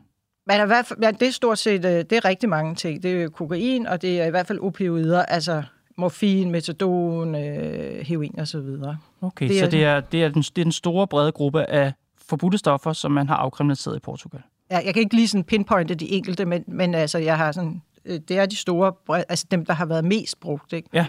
Men 0.46 0.62
i 0.62 0.66
hvert 0.66 0.86
fald, 0.86 0.98
ja, 1.02 1.10
det 1.10 1.28
er 1.28 1.32
stort 1.32 1.58
set 1.58 1.84
øh, 1.84 1.90
det 1.90 2.12
er 2.12 2.24
rigtig 2.24 2.48
mange 2.48 2.74
ting. 2.74 3.02
Det 3.02 3.22
er 3.22 3.28
kokain, 3.28 3.86
og 3.86 4.02
det 4.02 4.20
er 4.20 4.26
i 4.26 4.30
hvert 4.30 4.46
fald 4.46 4.58
opioider, 4.58 5.22
altså 5.22 5.62
morfin, 5.96 6.50
metadon, 6.50 7.34
øh, 7.34 8.06
heroin 8.06 8.38
og 8.38 8.48
så 8.48 8.60
videre. 8.60 8.98
Okay, 9.20 9.48
det 9.48 9.56
er, 9.56 9.64
så 9.64 9.70
det 9.70 9.84
er, 9.84 10.00
det, 10.00 10.24
er 10.24 10.28
den, 10.28 10.42
det 10.42 10.58
er 10.58 10.64
den 10.64 10.72
store 10.72 11.06
brede 11.06 11.32
gruppe 11.32 11.70
af 11.70 11.92
forbudte 12.28 12.58
stoffer, 12.58 12.92
som 12.92 13.12
man 13.12 13.28
har 13.28 13.36
afkriminaliseret 13.36 13.96
i 13.96 14.00
Portugal? 14.00 14.42
Ja, 14.70 14.78
jeg 14.84 14.94
kan 14.94 15.00
ikke 15.00 15.14
lige 15.14 15.28
sådan 15.28 15.44
pinpointe 15.44 15.94
de 15.94 16.10
enkelte, 16.10 16.44
men, 16.44 16.64
men 16.66 16.94
altså, 16.94 17.18
jeg 17.18 17.36
har 17.36 17.52
sådan, 17.52 17.82
øh, 18.04 18.20
det 18.28 18.38
er 18.38 18.46
de 18.46 18.56
store, 18.56 18.92
altså 19.28 19.46
dem, 19.50 19.64
der 19.64 19.72
har 19.72 19.86
været 19.86 20.04
mest 20.04 20.40
brugt. 20.40 20.72
Ikke? 20.72 20.88
Ja, 20.92 21.06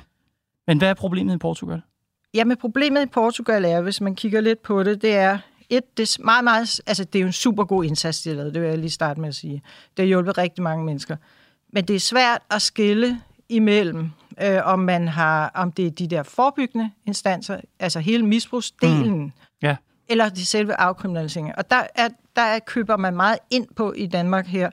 men 0.67 0.77
hvad 0.77 0.89
er 0.89 0.93
problemet 0.93 1.35
i 1.35 1.37
Portugal? 1.37 1.81
Jamen, 2.33 2.57
problemet 2.57 3.03
i 3.03 3.05
Portugal 3.05 3.65
er, 3.65 3.81
hvis 3.81 4.01
man 4.01 4.15
kigger 4.15 4.41
lidt 4.41 4.61
på 4.61 4.83
det, 4.83 5.01
det 5.01 5.15
er, 5.15 5.37
et, 5.69 5.97
det 5.97 6.03
er 6.03 6.23
meget, 6.23 6.43
meget, 6.43 6.81
altså 6.87 7.03
det 7.03 7.19
er 7.19 7.21
jo 7.21 7.27
en 7.27 7.33
super 7.33 7.63
god 7.63 7.83
indsats, 7.83 8.21
de 8.21 8.29
har 8.29 8.35
lavet, 8.35 8.53
det 8.53 8.61
vil 8.61 8.69
jeg 8.69 8.77
lige 8.77 8.89
starte 8.89 9.21
med 9.21 9.29
at 9.29 9.35
sige. 9.35 9.61
Det 9.97 10.03
har 10.03 10.07
hjulpet 10.07 10.37
rigtig 10.37 10.63
mange 10.63 10.85
mennesker. 10.85 11.15
Men 11.73 11.85
det 11.85 11.95
er 11.95 11.99
svært 11.99 12.41
at 12.51 12.61
skille 12.61 13.21
imellem 13.49 14.09
øh, 14.41 14.59
om 14.63 14.79
man 14.79 15.07
har, 15.07 15.51
om 15.55 15.71
det 15.71 15.85
er 15.85 15.91
de 15.91 16.07
der 16.07 16.23
forebyggende 16.23 16.91
instanser, 17.05 17.59
altså 17.79 17.99
hele 17.99 18.25
misbrugsdelen, 18.25 19.19
mm. 19.19 19.31
Ja. 19.61 19.75
Eller 20.09 20.29
de 20.29 20.45
selve 20.45 20.73
afkriminaliseringer. 20.79 21.53
Og 21.53 21.71
der, 21.71 21.83
er, 21.95 22.09
der 22.35 22.41
er, 22.41 22.59
køber 22.59 22.97
man 22.97 23.15
meget 23.15 23.39
ind 23.49 23.67
på 23.75 23.93
i 23.93 24.05
Danmark 24.05 24.47
her, 24.47 24.69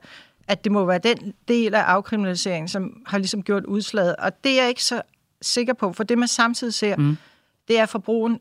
at 0.49 0.65
det 0.65 0.73
må 0.73 0.85
være 0.85 0.99
den 0.99 1.35
del 1.49 1.75
af 1.75 1.83
afkriminaliseringen, 1.83 2.69
som 2.69 3.03
har 3.07 3.19
ligesom 3.19 3.43
gjort 3.43 3.65
udslaget. 3.65 4.17
Og 4.17 4.45
det 4.45 4.53
er 4.53 4.63
jeg 4.63 4.69
ikke 4.69 4.85
så 4.85 5.03
sikker 5.43 5.73
på, 5.73 5.93
for 5.93 6.05
det 6.05 6.19
man 6.19 6.29
samtidig 6.29 6.75
ser, 6.75 6.97
mm. 6.97 7.17
det 7.69 7.79
er 7.79 7.87
forbrugen 7.87 8.41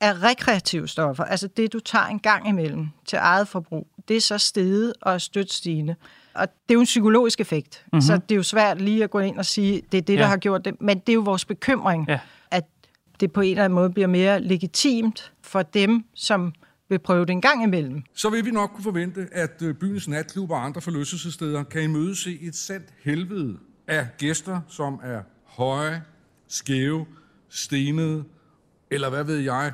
af 0.00 0.22
rekreative 0.22 0.88
stoffer, 0.88 1.24
altså 1.24 1.48
det, 1.48 1.72
du 1.72 1.80
tager 1.80 2.06
en 2.06 2.18
gang 2.18 2.48
imellem 2.48 2.88
til 3.06 3.18
eget 3.22 3.48
forbrug, 3.48 3.86
det 4.08 4.16
er 4.16 4.20
så 4.20 4.38
steget 4.38 4.92
og 5.02 5.20
stødt 5.20 5.52
stigende. 5.52 5.94
Og 6.34 6.48
det 6.48 6.70
er 6.70 6.74
jo 6.74 6.80
en 6.80 6.84
psykologisk 6.84 7.40
effekt, 7.40 7.84
mm-hmm. 7.84 8.00
så 8.00 8.16
det 8.16 8.34
er 8.34 8.36
jo 8.36 8.42
svært 8.42 8.80
lige 8.80 9.04
at 9.04 9.10
gå 9.10 9.18
ind 9.18 9.38
og 9.38 9.46
sige, 9.46 9.82
det 9.92 9.98
er 9.98 10.02
det, 10.02 10.18
der 10.18 10.24
ja. 10.24 10.28
har 10.28 10.36
gjort 10.36 10.64
det. 10.64 10.80
Men 10.80 10.98
det 10.98 11.08
er 11.08 11.14
jo 11.14 11.20
vores 11.20 11.44
bekymring, 11.44 12.08
ja. 12.08 12.18
Det 13.22 13.32
på 13.32 13.40
en 13.40 13.50
eller 13.50 13.64
anden 13.64 13.74
måde 13.74 13.90
bliver 13.90 14.06
mere 14.06 14.40
legitimt 14.40 15.32
for 15.42 15.62
dem, 15.62 16.04
som 16.14 16.52
vil 16.88 16.98
prøve 16.98 17.26
det 17.26 17.30
en 17.30 17.40
gang 17.40 17.62
imellem. 17.62 18.02
Så 18.14 18.30
vil 18.30 18.44
vi 18.44 18.50
nok 18.50 18.70
kunne 18.70 18.84
forvente, 18.84 19.28
at 19.32 19.62
øh, 19.62 19.74
byens 19.74 20.08
natklub 20.08 20.50
og 20.50 20.64
andre 20.64 20.80
forlystelsessteder 20.80 21.62
kan 21.62 21.82
imødese 21.82 22.38
et 22.40 22.56
sandt 22.56 22.86
helvede 23.04 23.58
af 23.88 24.08
gæster, 24.18 24.60
som 24.68 25.00
er 25.02 25.22
høje, 25.44 26.02
skæve, 26.48 27.06
stenede, 27.48 28.24
eller 28.90 29.10
hvad 29.10 29.24
ved 29.24 29.38
jeg, 29.38 29.72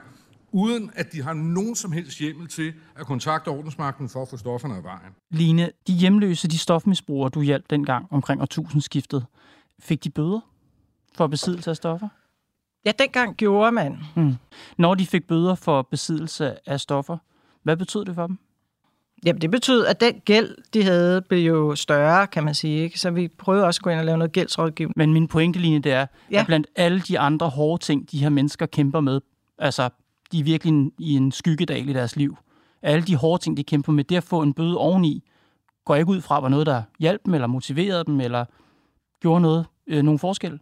uden 0.53 0.91
at 0.95 1.13
de 1.13 1.23
har 1.23 1.33
nogen 1.33 1.75
som 1.75 1.93
helst 1.93 2.19
hjemmel 2.19 2.49
til 2.49 2.73
at 2.97 3.07
kontakte 3.07 3.49
ordensmagten 3.49 4.09
for 4.09 4.23
at 4.23 4.29
få 4.29 4.37
stofferne 4.37 4.77
af 4.77 4.85
vejen. 4.85 5.13
Line, 5.31 5.71
de 5.87 5.93
hjemløse, 5.93 6.49
de 6.49 6.59
stofmisbrugere, 6.59 7.31
du 7.31 7.43
hjalp 7.43 7.65
dengang 7.71 8.07
omkring 8.11 8.43
årtusindskiftet, 8.43 9.27
fik 9.79 10.05
de 10.05 10.11
bøder 10.11 10.41
for 11.15 11.27
besiddelse 11.27 11.71
af 11.71 11.77
stoffer? 11.77 12.09
Ja, 12.89 12.93
dengang 12.99 13.37
gjorde 13.37 13.73
man. 13.73 13.99
Hmm. 14.15 14.35
Når 14.79 14.95
de 14.95 15.07
fik 15.07 15.27
bøder 15.27 15.55
for 15.55 15.83
besiddelse 15.83 16.69
af 16.69 16.81
stoffer, 16.81 17.19
hvad 17.63 17.77
betød 17.77 18.05
det 18.05 18.15
for 18.15 18.27
dem? 18.27 18.39
Jamen, 19.25 19.43
det 19.43 19.51
betød, 19.51 19.87
at 19.87 20.01
den 20.01 20.21
gæld, 20.25 20.57
de 20.75 20.83
havde, 20.83 21.23
blev 21.23 21.47
jo 21.47 21.77
større, 21.77 22.27
kan 22.27 22.45
man 22.45 22.55
sige. 22.55 22.83
Ikke? 22.83 23.01
Så 23.01 23.11
vi 23.11 23.29
prøvede 23.29 23.65
også 23.65 23.79
at 23.79 23.83
gå 23.83 23.91
ind 23.91 23.99
og 23.99 24.05
lave 24.05 24.19
noget 24.19 24.33
gældsrådgivning. 24.33 24.95
Men 24.97 25.13
min 25.13 25.29
pointelinje, 25.29 25.79
det 25.79 25.93
er, 25.93 26.07
ja. 26.31 26.41
at 26.41 26.47
blandt 26.47 26.67
alle 26.77 27.01
de 27.01 27.19
andre 27.19 27.49
hårde 27.49 27.85
ting, 27.85 28.11
de 28.11 28.19
her 28.19 28.29
mennesker 28.29 28.67
kæmper 28.67 29.01
med, 29.01 29.21
altså 29.59 29.89
de 30.33 30.41
er 30.41 30.45
virkelig 30.45 30.91
i 30.99 31.17
en 31.17 31.33
skyggedal 31.33 31.89
i 31.89 31.93
deres 31.93 32.17
liv. 32.17 32.37
Alle 32.83 33.03
de 33.03 33.17
hårde 33.17 33.43
ting, 33.43 33.57
de 33.57 33.65
kæmper 33.65 33.93
med, 33.93 34.05
det 34.05 34.17
at 34.17 34.25
få 34.25 34.43
en 34.43 34.55
bøde 34.55 34.79
oveni, 34.79 35.25
går 35.85 35.97
ikke 35.97 36.11
ud 36.11 36.21
fra, 36.21 36.41
var 36.41 36.49
noget, 36.49 36.67
der 36.67 36.83
hjalp 36.99 37.21
dem, 37.27 37.35
eller 37.35 37.47
motiverede 37.47 38.05
dem, 38.05 38.21
eller 38.21 38.45
gjorde 39.21 39.41
noget, 39.41 39.67
øh, 39.87 40.03
nogen 40.03 40.19
forskel? 40.19 40.61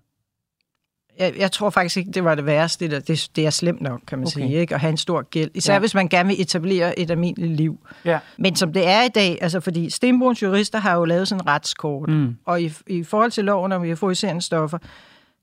Jeg, 1.19 1.35
jeg 1.39 1.53
tror 1.53 1.71
faktisk 1.71 1.97
ikke, 1.97 2.11
det 2.11 2.25
var 2.25 2.35
det 2.35 2.47
værste. 2.47 2.89
Det, 2.89 3.09
det, 3.09 3.29
det 3.37 3.47
er 3.47 3.51
slemt 3.51 3.81
nok, 3.81 4.01
kan 4.07 4.19
man 4.19 4.27
okay. 4.27 4.41
sige, 4.41 4.55
ikke? 4.55 4.75
at 4.75 4.81
have 4.81 4.91
en 4.91 4.97
stor 4.97 5.23
gæld. 5.23 5.51
Især 5.55 5.73
ja. 5.73 5.79
hvis 5.79 5.95
man 5.95 6.09
gerne 6.09 6.29
vil 6.29 6.41
etablere 6.41 6.99
et 6.99 7.11
almindeligt 7.11 7.53
liv. 7.53 7.79
Ja. 8.05 8.19
Men 8.37 8.57
som 8.57 8.73
det 8.73 8.89
er 8.89 9.03
i 9.03 9.09
dag, 9.09 9.39
altså 9.41 9.61
fordi 9.61 9.91
Stenbruns 9.91 10.43
jurister 10.43 10.79
har 10.79 10.97
jo 10.97 11.05
lavet 11.05 11.29
sådan 11.29 11.43
en 11.43 11.47
retskort, 11.47 12.09
mm. 12.09 12.37
og 12.45 12.63
i, 12.63 12.73
i 12.87 13.03
forhold 13.03 13.31
til 13.31 13.45
loven 13.45 13.73
om 13.73 13.85
euforiserende 13.85 14.43
stoffer, 14.43 14.79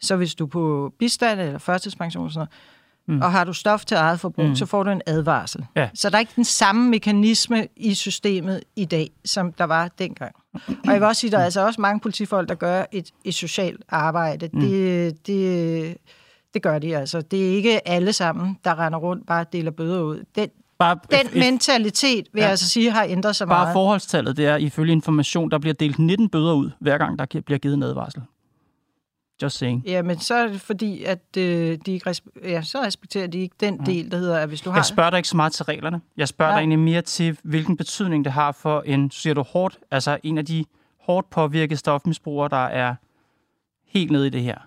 så 0.01 0.15
hvis 0.15 0.35
du 0.35 0.47
på 0.47 0.93
bistand 0.99 1.39
eller 1.39 1.59
førtidspension 1.59 2.25
og 2.25 2.31
sådan 2.31 2.39
noget, 2.39 2.49
Mm. 3.07 3.21
Og 3.21 3.31
har 3.31 3.43
du 3.43 3.53
stof 3.53 3.85
til 3.85 3.95
eget 3.95 4.19
forbrug, 4.19 4.45
mm. 4.45 4.55
så 4.55 4.65
får 4.65 4.83
du 4.83 4.89
en 4.89 5.01
advarsel. 5.05 5.65
Ja. 5.75 5.89
Så 5.93 6.09
der 6.09 6.15
er 6.15 6.19
ikke 6.19 6.33
den 6.35 6.45
samme 6.45 6.89
mekanisme 6.89 7.67
i 7.75 7.93
systemet 7.93 8.63
i 8.75 8.85
dag, 8.85 9.09
som 9.25 9.53
der 9.53 9.63
var 9.63 9.87
dengang. 9.87 10.31
Og 10.53 10.71
jeg 10.85 10.93
vil 10.93 11.03
også 11.03 11.19
sige, 11.19 11.27
at 11.27 11.31
der 11.31 11.37
er 11.37 11.43
altså 11.43 11.65
også 11.65 11.81
mange 11.81 11.99
politifolk, 11.99 12.49
der 12.49 12.55
gør 12.55 12.85
et, 12.91 13.11
et 13.23 13.33
socialt 13.33 13.81
arbejde. 13.89 14.49
Mm. 14.53 14.59
Det, 14.59 15.27
det, 15.27 15.97
det 16.53 16.61
gør 16.61 16.79
de 16.79 16.97
altså. 16.97 17.21
Det 17.21 17.49
er 17.49 17.55
ikke 17.55 17.87
alle 17.87 18.13
sammen, 18.13 18.57
der 18.63 18.79
render 18.79 18.99
rundt 18.99 19.27
bare 19.27 19.45
deler 19.53 19.71
bøder 19.71 20.01
ud. 20.01 20.23
Den, 20.35 20.49
bare 20.79 20.97
den 21.11 21.27
et, 21.27 21.35
mentalitet, 21.35 22.27
vil 22.33 22.39
ja. 22.39 22.43
jeg 22.43 22.49
altså 22.49 22.69
sige, 22.69 22.91
har 22.91 23.03
ændret 23.03 23.35
sig 23.35 23.47
bare 23.47 23.57
meget. 23.57 23.65
Bare 23.65 23.73
forholdstallet, 23.73 24.37
det 24.37 24.45
er 24.45 24.55
ifølge 24.55 24.91
information, 24.93 25.51
der 25.51 25.59
bliver 25.59 25.73
delt 25.73 25.99
19 25.99 26.29
bøder 26.29 26.53
ud, 26.53 26.71
hver 26.79 26.97
gang 26.97 27.19
der 27.19 27.41
bliver 27.45 27.59
givet 27.59 27.73
en 27.73 27.83
advarsel. 27.83 28.21
Just 29.41 29.57
saying. 29.57 29.83
Ja, 29.85 30.01
men 30.01 30.19
så 30.19 30.35
er 30.35 30.47
det 30.47 30.61
fordi, 30.61 31.03
at 31.03 31.37
øh, 31.37 31.77
de 31.85 31.91
ikke 31.91 32.15
ja, 32.43 32.61
så 32.61 32.81
respekterer 32.81 33.27
de 33.27 33.39
ikke 33.39 33.55
den 33.59 33.85
del, 33.85 34.11
der 34.11 34.17
hedder, 34.17 34.39
at 34.39 34.47
hvis 34.47 34.61
du 34.61 34.69
har... 34.69 34.77
Jeg 34.77 34.85
spørger 34.85 35.09
dig 35.09 35.17
ikke 35.17 35.29
så 35.29 35.35
meget 35.37 35.53
til 35.53 35.65
reglerne. 35.65 36.01
Jeg 36.17 36.27
spørger 36.27 36.51
Nej. 36.51 36.59
dig 36.59 36.61
egentlig 36.61 36.79
mere 36.79 37.01
til, 37.01 37.37
hvilken 37.43 37.77
betydning 37.77 38.25
det 38.25 38.33
har 38.33 38.51
for 38.51 38.81
en, 38.81 39.11
siger 39.11 39.33
du 39.33 39.41
hårdt, 39.41 39.79
altså 39.91 40.17
en 40.23 40.37
af 40.37 40.45
de 40.45 40.65
hårdt 40.99 41.29
påvirkede 41.29 41.77
stofmisbrugere, 41.77 42.49
der 42.49 42.65
er 42.65 42.95
helt 43.85 44.11
nede 44.11 44.27
i 44.27 44.29
det 44.29 44.41
her. 44.41 44.57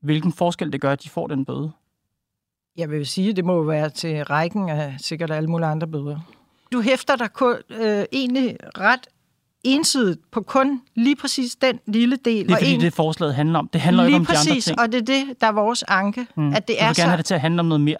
Hvilken 0.00 0.32
forskel 0.32 0.72
det 0.72 0.80
gør, 0.80 0.92
at 0.92 1.02
de 1.02 1.08
får 1.08 1.26
den 1.26 1.44
bøde? 1.44 1.72
Jeg 2.76 2.90
vil 2.90 3.06
sige, 3.06 3.30
at 3.30 3.36
det 3.36 3.44
må 3.44 3.62
være 3.62 3.90
til 3.90 4.24
rækken 4.24 4.68
af 4.68 4.94
sikkert 4.98 5.30
alle 5.30 5.50
mulige 5.50 5.68
andre 5.68 5.86
bøder. 5.86 6.20
Du 6.72 6.80
hæfter 6.80 7.16
dig 7.16 7.32
kun, 7.32 7.56
øh, 7.70 8.04
egentlig 8.12 8.56
ret 8.78 9.08
ensidigt 9.64 10.30
på 10.30 10.40
kun 10.40 10.80
lige 10.94 11.16
præcis 11.16 11.56
den 11.56 11.80
lille 11.86 12.16
del. 12.24 12.44
Det 12.48 12.52
er 12.52 12.56
fordi, 12.56 12.72
en... 12.72 12.80
det 12.80 12.92
forslaget 12.92 13.34
handler 13.34 13.58
om. 13.58 13.68
Det 13.72 13.80
handler 13.80 14.02
lige 14.02 14.14
ikke 14.14 14.20
om 14.20 14.26
præcis, 14.26 14.46
de 14.46 14.50
andre 14.50 14.60
ting. 14.60 14.80
og 14.80 14.92
det 14.92 15.18
er 15.18 15.24
det, 15.26 15.40
der 15.40 15.46
er 15.46 15.52
vores 15.52 15.84
anke. 15.88 16.26
Mm. 16.36 16.54
At 16.54 16.68
det 16.68 16.76
du 16.80 16.84
er 16.84 16.86
vil 16.86 16.96
så... 16.96 17.02
gerne 17.02 17.10
have 17.10 17.16
det 17.16 17.24
til 17.24 17.34
at 17.34 17.40
handle 17.40 17.60
om 17.60 17.66
noget 17.66 17.80
mere. 17.80 17.96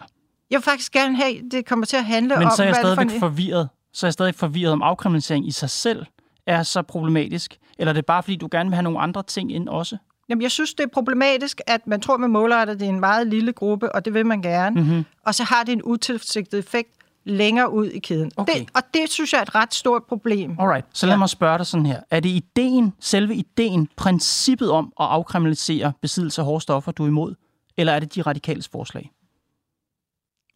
Jeg 0.50 0.56
vil 0.56 0.62
faktisk 0.62 0.92
gerne 0.92 1.16
have, 1.16 1.34
det 1.50 1.66
kommer 1.66 1.86
til 1.86 1.96
at 1.96 2.04
handle 2.04 2.28
Men 2.28 2.36
om... 2.36 2.42
Men 2.42 2.50
så 2.56 2.62
er 2.62 2.66
jeg 2.66 2.76
stadigvæk 2.76 3.10
for 3.10 3.18
forvirret. 3.18 3.68
Så 3.92 4.06
er 4.06 4.08
jeg 4.08 4.12
stadig 4.12 4.34
forvirret 4.34 4.72
om 4.72 4.82
afkriminalisering 4.82 5.48
i 5.48 5.50
sig 5.50 5.70
selv 5.70 6.06
er 6.46 6.62
så 6.62 6.82
problematisk. 6.82 7.56
Eller 7.78 7.92
er 7.92 7.94
det 7.94 8.06
bare, 8.06 8.22
fordi 8.22 8.36
du 8.36 8.48
gerne 8.50 8.70
vil 8.70 8.74
have 8.74 8.82
nogle 8.82 9.00
andre 9.00 9.22
ting 9.22 9.52
ind 9.54 9.68
også? 9.68 9.96
Jamen, 10.28 10.42
jeg 10.42 10.50
synes, 10.50 10.74
det 10.74 10.84
er 10.84 10.88
problematisk, 10.88 11.60
at 11.66 11.86
man 11.86 12.00
tror, 12.00 12.16
man 12.16 12.30
måler, 12.30 12.56
at 12.56 12.68
det 12.68 12.82
er 12.82 12.88
en 12.88 13.00
meget 13.00 13.26
lille 13.26 13.52
gruppe, 13.52 13.94
og 13.94 14.04
det 14.04 14.14
vil 14.14 14.26
man 14.26 14.42
gerne. 14.42 14.80
Mm-hmm. 14.80 15.04
Og 15.26 15.34
så 15.34 15.44
har 15.44 15.62
det 15.62 15.72
en 15.72 15.82
utilsigtet 15.84 16.58
effekt 16.58 16.90
længere 17.28 17.72
ud 17.72 17.86
i 17.86 17.98
kæden. 17.98 18.30
Okay. 18.36 18.60
Det, 18.60 18.68
og 18.74 18.82
det 18.94 19.10
synes 19.10 19.32
jeg 19.32 19.38
er 19.38 19.42
et 19.42 19.54
ret 19.54 19.74
stort 19.74 20.02
problem. 20.04 20.56
Alright, 20.60 20.86
så 20.92 21.06
lad 21.06 21.14
ja. 21.14 21.18
mig 21.18 21.28
spørge 21.28 21.58
dig 21.58 21.66
sådan 21.66 21.86
her. 21.86 22.00
Er 22.10 22.20
det 22.20 22.28
ideen, 22.28 22.92
selve 23.00 23.34
ideen, 23.34 23.88
princippet 23.96 24.70
om 24.70 24.92
at 25.00 25.06
afkriminalisere 25.06 25.92
besiddelse 26.02 26.40
af 26.40 26.44
hårde 26.44 26.60
stoffer, 26.60 26.92
du 26.92 27.02
er 27.02 27.08
imod? 27.08 27.34
Eller 27.76 27.92
er 27.92 28.00
det 28.00 28.14
de 28.14 28.22
radikales 28.22 28.68
forslag? 28.68 29.10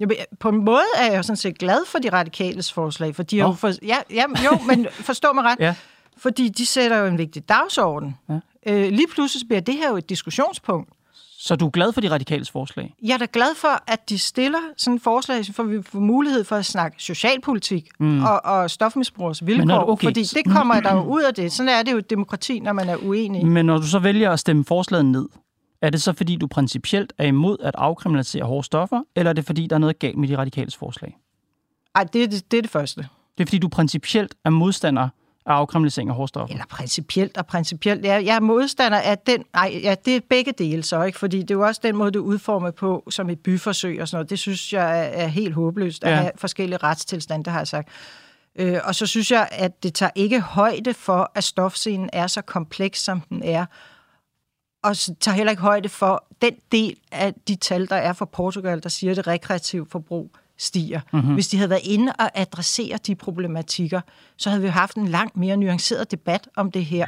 Jamen, 0.00 0.16
på 0.40 0.48
en 0.48 0.64
måde 0.64 0.84
er 0.96 1.04
jeg 1.04 1.16
jo 1.16 1.22
sådan 1.22 1.36
set 1.36 1.58
glad 1.58 1.86
for 1.86 1.98
de 1.98 2.08
radikales 2.08 2.72
forslag, 2.72 3.14
for 3.16 3.22
de 3.22 3.36
oh. 3.36 3.48
jo, 3.48 3.52
for, 3.52 3.70
ja, 3.82 3.96
ja, 4.10 4.24
jo, 4.44 4.58
men 4.66 4.86
forstå 5.10 5.32
mig 5.32 5.44
ret, 5.44 5.58
ja. 5.60 5.74
fordi 6.16 6.48
de 6.48 6.66
sætter 6.66 6.96
jo 6.96 7.06
en 7.06 7.18
vigtig 7.18 7.48
dagsorden. 7.48 8.16
Ja. 8.28 8.38
Øh, 8.66 8.92
lige 8.92 9.08
pludselig 9.14 9.48
bliver 9.48 9.60
det 9.60 9.74
her 9.74 9.90
jo 9.90 9.96
et 9.96 10.08
diskussionspunkt. 10.08 10.92
Så 11.44 11.56
du 11.56 11.66
er 11.66 11.70
glad 11.70 11.92
for 11.92 12.00
de 12.00 12.10
radikales 12.10 12.50
forslag? 12.50 12.94
Jeg 13.02 13.14
er 13.14 13.18
da 13.18 13.26
glad 13.32 13.54
for, 13.56 13.82
at 13.92 14.08
de 14.08 14.18
stiller 14.18 14.58
sådan 14.76 14.96
et 14.96 15.02
forslag, 15.02 15.44
så 15.44 15.62
vi 15.62 15.82
får 15.82 15.98
mulighed 15.98 16.44
for 16.44 16.56
at 16.56 16.64
snakke 16.64 17.02
socialpolitik 17.02 17.88
mm. 18.00 18.24
og, 18.24 18.44
og 18.44 18.70
stofmisbrugers 18.70 19.46
vilkår, 19.46 19.64
Men 19.64 19.76
okay. 19.76 20.06
fordi 20.06 20.22
det 20.22 20.44
kommer 20.46 20.80
der 20.80 20.94
jo 20.94 21.02
ud 21.16 21.22
af 21.22 21.34
det. 21.34 21.52
Sådan 21.52 21.68
er 21.68 21.82
det 21.82 21.92
jo 21.92 21.98
et 21.98 22.10
demokrati, 22.10 22.60
når 22.60 22.72
man 22.72 22.88
er 22.88 22.96
uenig. 22.96 23.46
Men 23.46 23.66
når 23.66 23.78
du 23.78 23.86
så 23.86 23.98
vælger 23.98 24.30
at 24.30 24.40
stemme 24.40 24.64
forslaget 24.64 25.06
ned, 25.06 25.28
er 25.82 25.90
det 25.90 26.02
så 26.02 26.12
fordi, 26.12 26.36
du 26.36 26.46
principielt 26.46 27.12
er 27.18 27.26
imod 27.26 27.56
at 27.60 27.74
afkriminalisere 27.78 28.44
hårde 28.44 28.64
stoffer, 28.64 29.02
eller 29.16 29.30
er 29.30 29.34
det 29.34 29.44
fordi, 29.44 29.66
der 29.66 29.76
er 29.76 29.80
noget 29.80 29.98
galt 29.98 30.18
med 30.18 30.28
de 30.28 30.38
radikales 30.38 30.76
forslag? 30.76 31.16
Nej, 31.94 32.04
det, 32.04 32.32
det, 32.32 32.50
det 32.50 32.58
er 32.58 32.62
det 32.62 32.70
første. 32.70 33.00
Det 33.38 33.44
er 33.44 33.46
fordi, 33.46 33.58
du 33.58 33.68
principielt 33.68 34.34
er 34.44 34.50
modstander 34.50 35.08
af 35.46 35.52
afkriminalisering 35.52 36.10
af 36.10 36.16
hårdstoffer? 36.16 36.54
Eller 36.54 36.66
principielt 36.70 37.36
og 37.36 37.46
principielt. 37.46 38.04
Jeg, 38.04 38.24
jeg 38.24 38.36
er 38.36 38.40
modstander 38.40 38.98
af 38.98 39.18
den... 39.18 39.44
Nej, 39.54 39.80
ja, 39.82 39.94
det 40.04 40.16
er 40.16 40.20
begge 40.30 40.52
dele 40.52 40.82
så, 40.82 41.02
ikke? 41.02 41.18
Fordi 41.18 41.40
det 41.40 41.50
er 41.50 41.54
jo 41.54 41.66
også 41.66 41.80
den 41.84 41.96
måde, 41.96 42.10
det 42.10 42.18
er 42.18 42.22
udformet 42.22 42.74
på 42.74 43.04
som 43.10 43.30
et 43.30 43.40
byforsøg 43.40 44.00
og 44.00 44.08
sådan 44.08 44.16
noget. 44.16 44.30
Det 44.30 44.38
synes 44.38 44.72
jeg 44.72 44.98
er, 44.98 45.02
er 45.02 45.26
helt 45.26 45.54
håbløst 45.54 46.04
at 46.04 46.10
ja. 46.10 46.16
have 46.16 46.30
forskellige 46.36 46.76
retstilstande, 46.76 47.44
det 47.44 47.52
har 47.52 47.60
jeg 47.60 47.68
sagt. 47.68 47.88
Øh, 48.56 48.78
og 48.84 48.94
så 48.94 49.06
synes 49.06 49.30
jeg, 49.30 49.48
at 49.52 49.82
det 49.82 49.94
tager 49.94 50.10
ikke 50.14 50.40
højde 50.40 50.94
for, 50.94 51.32
at 51.34 51.44
stofscenen 51.44 52.10
er 52.12 52.26
så 52.26 52.42
kompleks, 52.42 53.00
som 53.00 53.20
den 53.20 53.42
er. 53.42 53.66
Og 54.84 54.96
så 54.96 55.14
tager 55.20 55.34
heller 55.34 55.50
ikke 55.50 55.62
højde 55.62 55.88
for 55.88 56.26
den 56.42 56.54
del 56.72 56.96
af 57.12 57.34
de 57.48 57.56
tal, 57.56 57.88
der 57.88 57.96
er 57.96 58.12
for 58.12 58.24
Portugal, 58.24 58.82
der 58.82 58.88
siger, 58.88 59.10
at 59.10 59.16
det 59.16 59.26
rekreative 59.26 59.86
forbrug 59.90 60.36
stiger. 60.62 61.00
Mm-hmm. 61.12 61.34
Hvis 61.34 61.48
de 61.48 61.56
havde 61.56 61.70
været 61.70 61.84
inde 61.84 62.12
og 62.18 62.30
adressere 62.34 62.98
de 63.06 63.14
problematikker, 63.14 64.00
så 64.36 64.50
havde 64.50 64.62
vi 64.62 64.68
haft 64.68 64.96
en 64.96 65.08
langt 65.08 65.36
mere 65.36 65.56
nuanceret 65.56 66.10
debat 66.10 66.48
om 66.56 66.70
det 66.70 66.84
her. 66.84 67.06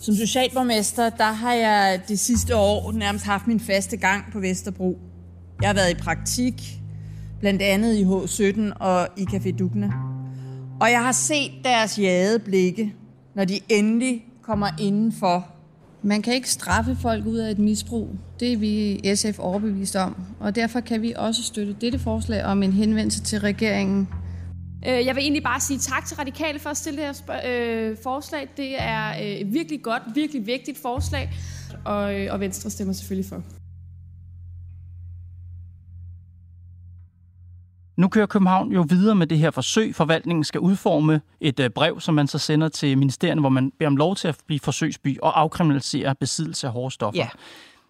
Som 0.00 0.14
socialborgmester, 0.14 1.10
der 1.10 1.32
har 1.32 1.52
jeg 1.54 2.00
det 2.08 2.18
sidste 2.18 2.56
år 2.56 2.92
nærmest 2.92 3.24
haft 3.24 3.46
min 3.46 3.60
faste 3.60 3.96
gang 3.96 4.32
på 4.32 4.40
Vesterbro. 4.40 4.98
Jeg 5.60 5.68
har 5.68 5.74
været 5.74 5.90
i 5.90 5.94
praktik, 5.94 6.83
blandt 7.44 7.62
andet 7.62 7.94
i 7.94 8.02
H17 8.02 8.72
og 8.80 9.08
i 9.16 9.22
Café 9.22 9.56
Dugna. 9.56 9.92
Og 10.80 10.90
jeg 10.90 11.02
har 11.02 11.12
set 11.12 11.50
deres 11.64 11.98
jade 11.98 12.38
blikke, 12.38 12.94
når 13.34 13.44
de 13.44 13.60
endelig 13.68 14.24
kommer 14.42 14.68
indenfor 14.80 15.46
Man 16.02 16.22
kan 16.22 16.34
ikke 16.34 16.50
straffe 16.50 16.96
folk 17.02 17.26
ud 17.26 17.36
af 17.36 17.50
et 17.50 17.58
misbrug. 17.58 18.08
Det 18.40 18.52
er 18.52 18.56
vi 18.56 18.92
i 18.92 19.16
SF 19.16 19.38
overbevist 19.38 19.96
om. 19.96 20.16
Og 20.40 20.54
derfor 20.54 20.80
kan 20.80 21.02
vi 21.02 21.12
også 21.16 21.42
støtte 21.42 21.76
dette 21.80 21.98
forslag 21.98 22.44
om 22.44 22.62
en 22.62 22.72
henvendelse 22.72 23.22
til 23.22 23.40
regeringen. 23.40 24.08
Øh, 24.86 25.06
jeg 25.06 25.14
vil 25.14 25.22
egentlig 25.22 25.42
bare 25.42 25.60
sige 25.60 25.78
tak 25.78 26.06
til 26.06 26.16
Radikale 26.16 26.58
for 26.58 26.70
at 26.70 26.76
stille 26.76 27.02
det 27.02 27.22
her 27.28 27.40
øh, 27.46 27.96
forslag. 28.02 28.48
Det 28.56 28.82
er 28.82 29.10
øh, 29.10 29.26
et 29.26 29.52
virkelig 29.52 29.82
godt, 29.82 30.02
virkelig 30.14 30.46
vigtigt 30.46 30.78
forslag, 30.78 31.30
og, 31.84 32.02
og 32.30 32.40
Venstre 32.40 32.70
stemmer 32.70 32.94
selvfølgelig 32.94 33.28
for. 33.28 33.63
Nu 37.96 38.08
kører 38.08 38.26
København 38.26 38.72
jo 38.72 38.84
videre 38.88 39.14
med 39.14 39.26
det 39.26 39.38
her 39.38 39.50
forsøg. 39.50 39.94
Forvaltningen 39.94 40.44
skal 40.44 40.60
udforme 40.60 41.20
et 41.40 41.60
øh, 41.60 41.70
brev, 41.70 42.00
som 42.00 42.14
man 42.14 42.26
så 42.26 42.38
sender 42.38 42.68
til 42.68 42.98
ministerierne, 42.98 43.40
hvor 43.40 43.48
man 43.48 43.72
beder 43.78 43.86
om 43.86 43.96
lov 43.96 44.16
til 44.16 44.28
at 44.28 44.38
blive 44.46 44.60
forsøgsby 44.60 45.18
og 45.22 45.40
afkriminalisere 45.40 46.14
besiddelse 46.14 46.66
af 46.66 46.72
hårde 46.72 46.94
stoffer. 46.94 47.20
Ja. 47.20 47.28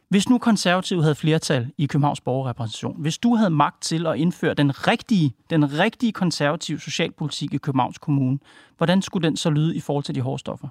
Hvis 0.08 0.28
nu 0.28 0.38
konservative 0.38 1.02
havde 1.02 1.14
flertal 1.14 1.70
i 1.78 1.86
Københavns 1.86 2.20
borgerrepræsentation, 2.20 3.00
hvis 3.00 3.18
du 3.18 3.34
havde 3.34 3.50
magt 3.50 3.82
til 3.82 4.06
at 4.06 4.16
indføre 4.16 4.54
den 4.54 4.86
rigtige, 4.88 5.34
den 5.50 5.78
rigtige 5.78 6.12
konservative 6.12 6.80
socialpolitik 6.80 7.54
i 7.54 7.56
Københavns 7.56 7.98
Kommune, 7.98 8.38
hvordan 8.76 9.02
skulle 9.02 9.28
den 9.28 9.36
så 9.36 9.50
lyde 9.50 9.76
i 9.76 9.80
forhold 9.80 10.04
til 10.04 10.14
de 10.14 10.20
hårde 10.20 10.38
stoffer? 10.38 10.68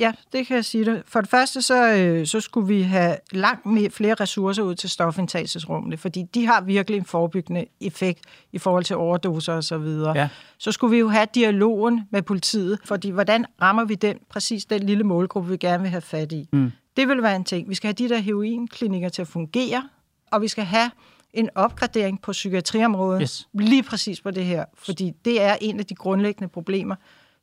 Ja, 0.00 0.12
det 0.32 0.46
kan 0.46 0.54
jeg 0.56 0.64
sige 0.64 0.84
dig. 0.84 1.02
For 1.06 1.20
det 1.20 1.30
første, 1.30 1.62
så, 1.62 1.92
øh, 1.92 2.26
så 2.26 2.40
skulle 2.40 2.66
vi 2.68 2.82
have 2.82 3.16
langt 3.32 3.66
mere, 3.66 3.90
flere 3.90 4.14
ressourcer 4.14 4.62
ud 4.62 4.74
til 4.74 4.90
stofindtagelsesrummene, 4.90 5.96
fordi 5.96 6.22
de 6.34 6.46
har 6.46 6.60
virkelig 6.60 6.98
en 6.98 7.04
forebyggende 7.04 7.64
effekt 7.80 8.20
i 8.52 8.58
forhold 8.58 8.84
til 8.84 8.96
overdoser 8.96 9.52
og 9.52 9.64
så 9.64 9.78
videre. 9.78 10.18
Ja. 10.18 10.28
Så 10.58 10.72
skulle 10.72 10.90
vi 10.90 10.98
jo 10.98 11.08
have 11.08 11.26
dialogen 11.34 12.00
med 12.10 12.22
politiet, 12.22 12.78
fordi 12.84 13.10
hvordan 13.10 13.44
rammer 13.62 13.84
vi 13.84 13.94
den, 13.94 14.18
præcis 14.30 14.64
den 14.64 14.82
lille 14.82 15.04
målgruppe, 15.04 15.50
vi 15.50 15.56
gerne 15.56 15.82
vil 15.82 15.90
have 15.90 16.00
fat 16.00 16.32
i. 16.32 16.48
Mm. 16.52 16.72
Det 16.96 17.08
vil 17.08 17.22
være 17.22 17.36
en 17.36 17.44
ting. 17.44 17.68
Vi 17.68 17.74
skal 17.74 17.88
have 17.88 18.08
de 18.08 18.14
der 18.14 18.18
heroinklinikker 18.20 19.08
til 19.08 19.22
at 19.22 19.28
fungere, 19.28 19.88
og 20.32 20.42
vi 20.42 20.48
skal 20.48 20.64
have 20.64 20.90
en 21.32 21.48
opgradering 21.54 22.22
på 22.22 22.32
psykiatriområdet, 22.32 23.20
Yes. 23.22 23.48
lige 23.54 23.82
præcis 23.82 24.20
på 24.20 24.30
det 24.30 24.44
her, 24.44 24.64
fordi 24.74 25.12
det 25.24 25.42
er 25.42 25.56
en 25.60 25.78
af 25.80 25.86
de 25.86 25.94
grundlæggende 25.94 26.48
problemer. 26.48 26.94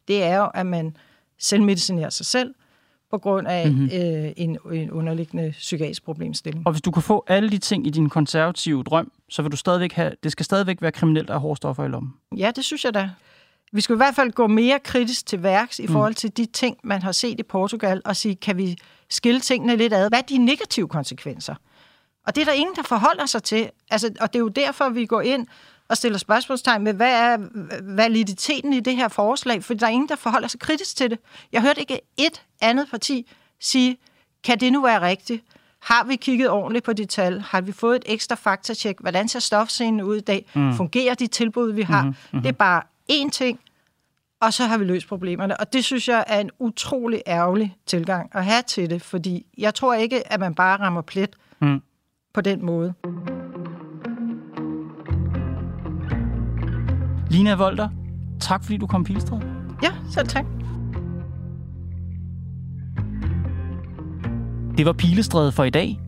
Det 0.07 0.23
er 0.23 0.37
jo, 0.37 0.45
at 0.53 0.65
man 0.65 0.97
selvmedicinerer 1.39 2.09
sig 2.09 2.25
selv 2.25 2.53
på 3.11 3.17
grund 3.17 3.47
af 3.47 3.67
Mhm. 3.71 3.75
mm-hmm. 3.79 3.97
øh, 3.97 4.31
en, 4.37 4.57
en 4.71 4.91
underliggende 4.91 5.51
psykiatrisk 5.51 6.03
problemstilling. 6.05 6.67
Og 6.67 6.71
hvis 6.71 6.81
du 6.81 6.91
kan 6.91 7.01
få 7.01 7.23
alle 7.27 7.49
de 7.49 7.57
ting 7.57 7.87
i 7.87 7.89
din 7.89 8.09
konservative 8.09 8.83
drøm, 8.83 9.11
så 9.29 9.41
vil 9.41 9.51
du 9.51 9.57
stadigvæk 9.57 9.93
have, 9.93 10.11
det 10.23 10.31
skal 10.31 10.45
stadigvæk 10.45 10.81
være 10.81 10.91
kriminelt 10.91 11.29
at 11.29 11.41
have 11.41 11.55
stoffer 11.57 11.85
i 11.85 11.87
lommen. 11.87 12.13
Ja, 12.37 12.51
det 12.55 12.65
synes 12.65 12.85
jeg 12.85 12.93
da. 12.93 13.09
Vi 13.71 13.81
skal 13.81 13.95
i 13.95 13.97
hvert 13.97 14.15
fald 14.15 14.31
gå 14.31 14.47
mere 14.47 14.79
kritisk 14.79 15.25
til 15.25 15.43
værks 15.43 15.79
i 15.79 15.87
forhold 15.87 16.13
til 16.13 16.37
de 16.37 16.45
ting, 16.45 16.77
man 16.83 17.01
har 17.01 17.11
set 17.11 17.39
i 17.39 17.43
Portugal, 17.43 18.01
og 18.05 18.15
sige, 18.15 18.35
kan 18.35 18.57
vi 18.57 18.77
skille 19.09 19.39
tingene 19.39 19.75
lidt 19.75 19.93
ad? 19.93 20.09
Hvad 20.09 20.19
er 20.19 20.23
de 20.23 20.37
negative 20.37 20.87
konsekvenser? 20.87 21.55
Og 22.27 22.35
det 22.35 22.41
er 22.41 22.45
der 22.45 22.51
ingen, 22.53 22.75
der 22.75 22.83
forholder 22.83 23.25
sig 23.25 23.43
til. 23.43 23.69
Altså, 23.91 24.13
og 24.21 24.33
det 24.33 24.39
er 24.39 24.43
jo 24.43 24.47
derfor, 24.47 24.89
vi 24.89 25.05
går 25.05 25.21
ind 25.21 25.47
og 25.89 25.97
stiller 25.97 26.17
spørgsmålstegn 26.19 26.83
med, 26.83 26.93
hvad 26.93 27.13
er 27.13 27.37
validiteten 27.81 28.73
i 28.73 28.79
det 28.79 28.95
her 28.95 29.07
forslag? 29.07 29.63
For 29.63 29.73
der 29.73 29.85
er 29.85 29.89
ingen, 29.89 30.09
der 30.09 30.15
forholder 30.15 30.47
sig 30.47 30.59
kritisk 30.59 30.97
til 30.97 31.09
det. 31.09 31.19
Jeg 31.51 31.61
hørte 31.61 31.79
ikke 31.79 31.99
et 32.17 32.41
andet 32.61 32.87
parti 32.91 33.31
sige, 33.59 33.97
kan 34.43 34.59
det 34.59 34.73
nu 34.73 34.81
være 34.81 35.01
rigtigt? 35.01 35.43
Har 35.79 36.03
vi 36.03 36.15
kigget 36.15 36.49
ordentligt 36.49 36.85
på 36.85 36.93
de 36.93 37.05
tal? 37.05 37.41
Har 37.41 37.61
vi 37.61 37.71
fået 37.71 37.95
et 37.95 38.03
ekstra 38.05 38.35
faktatjek? 38.35 38.95
Hvordan 38.99 39.27
ser 39.27 39.39
stofscenen 39.39 40.01
ud 40.01 40.15
i 40.15 40.21
dag? 40.21 40.45
Mm. 40.55 40.73
Fungerer 40.75 41.13
de 41.13 41.27
tilbud, 41.27 41.71
vi 41.71 41.81
har? 41.81 42.03
Mm-hmm. 42.03 42.41
Det 42.41 42.49
er 42.49 42.53
bare 42.53 42.81
én 43.11 43.29
ting, 43.29 43.59
og 44.41 44.53
så 44.53 44.63
har 44.65 44.77
vi 44.77 44.85
løst 44.85 45.07
problemerne. 45.07 45.57
Og 45.59 45.73
det 45.73 45.85
synes 45.85 46.07
jeg 46.07 46.23
er 46.27 46.39
en 46.39 46.49
utrolig 46.59 47.21
ærgerlig 47.27 47.75
tilgang 47.85 48.29
at 48.33 48.45
have 48.45 48.61
til 48.61 48.89
det, 48.89 49.01
fordi 49.01 49.45
jeg 49.57 49.75
tror 49.75 49.93
ikke, 49.93 50.31
at 50.33 50.39
man 50.39 50.55
bare 50.55 50.79
rammer 50.79 51.01
plet 51.01 51.35
Mm. 51.59 51.81
på 52.33 52.41
den 52.41 52.65
måde. 52.65 52.93
Lina 57.29 57.55
Volter, 57.55 57.89
tak 58.39 58.63
fordi 58.63 58.77
du 58.77 58.87
kom 58.87 59.03
Pilstred. 59.03 59.39
Ja, 59.83 59.89
så 60.11 60.23
tak. 60.27 60.45
Det 64.77 64.85
var 64.85 64.93
Pilestræde 64.93 65.51
for 65.51 65.63
i 65.63 65.69
dag. 65.69 65.99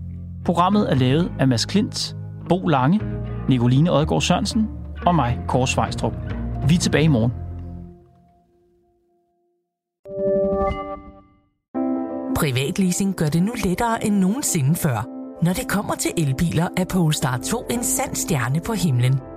Programmet 0.45 0.91
er 0.91 0.95
lavet 0.95 1.31
af 1.39 1.47
Mads 1.47 1.65
Klint, 1.65 2.15
Bo 2.49 2.67
Lange, 2.67 3.01
Nicoline 3.49 3.91
Odgaard 3.91 4.21
Sørensen 4.21 4.67
og 5.05 5.15
mig, 5.15 5.39
Kåre 5.47 5.67
Svejstrup. 5.67 6.13
Vi 6.67 6.75
er 6.75 6.79
tilbage 6.79 7.03
i 7.03 7.07
morgen. 7.07 7.31
Privatleasing 12.35 13.15
gør 13.15 13.27
det 13.27 13.43
nu 13.43 13.51
lettere 13.65 14.05
end 14.05 14.15
nogensinde 14.15 14.75
før. 14.75 15.05
Når 15.43 15.53
det 15.53 15.69
kommer 15.69 15.95
til 15.95 16.11
elbiler, 16.17 16.67
er 16.77 16.85
Polestar 16.85 17.37
2 17.37 17.65
en 17.69 17.83
sand 17.83 18.15
stjerne 18.15 18.59
på 18.65 18.73
himlen. 18.73 19.19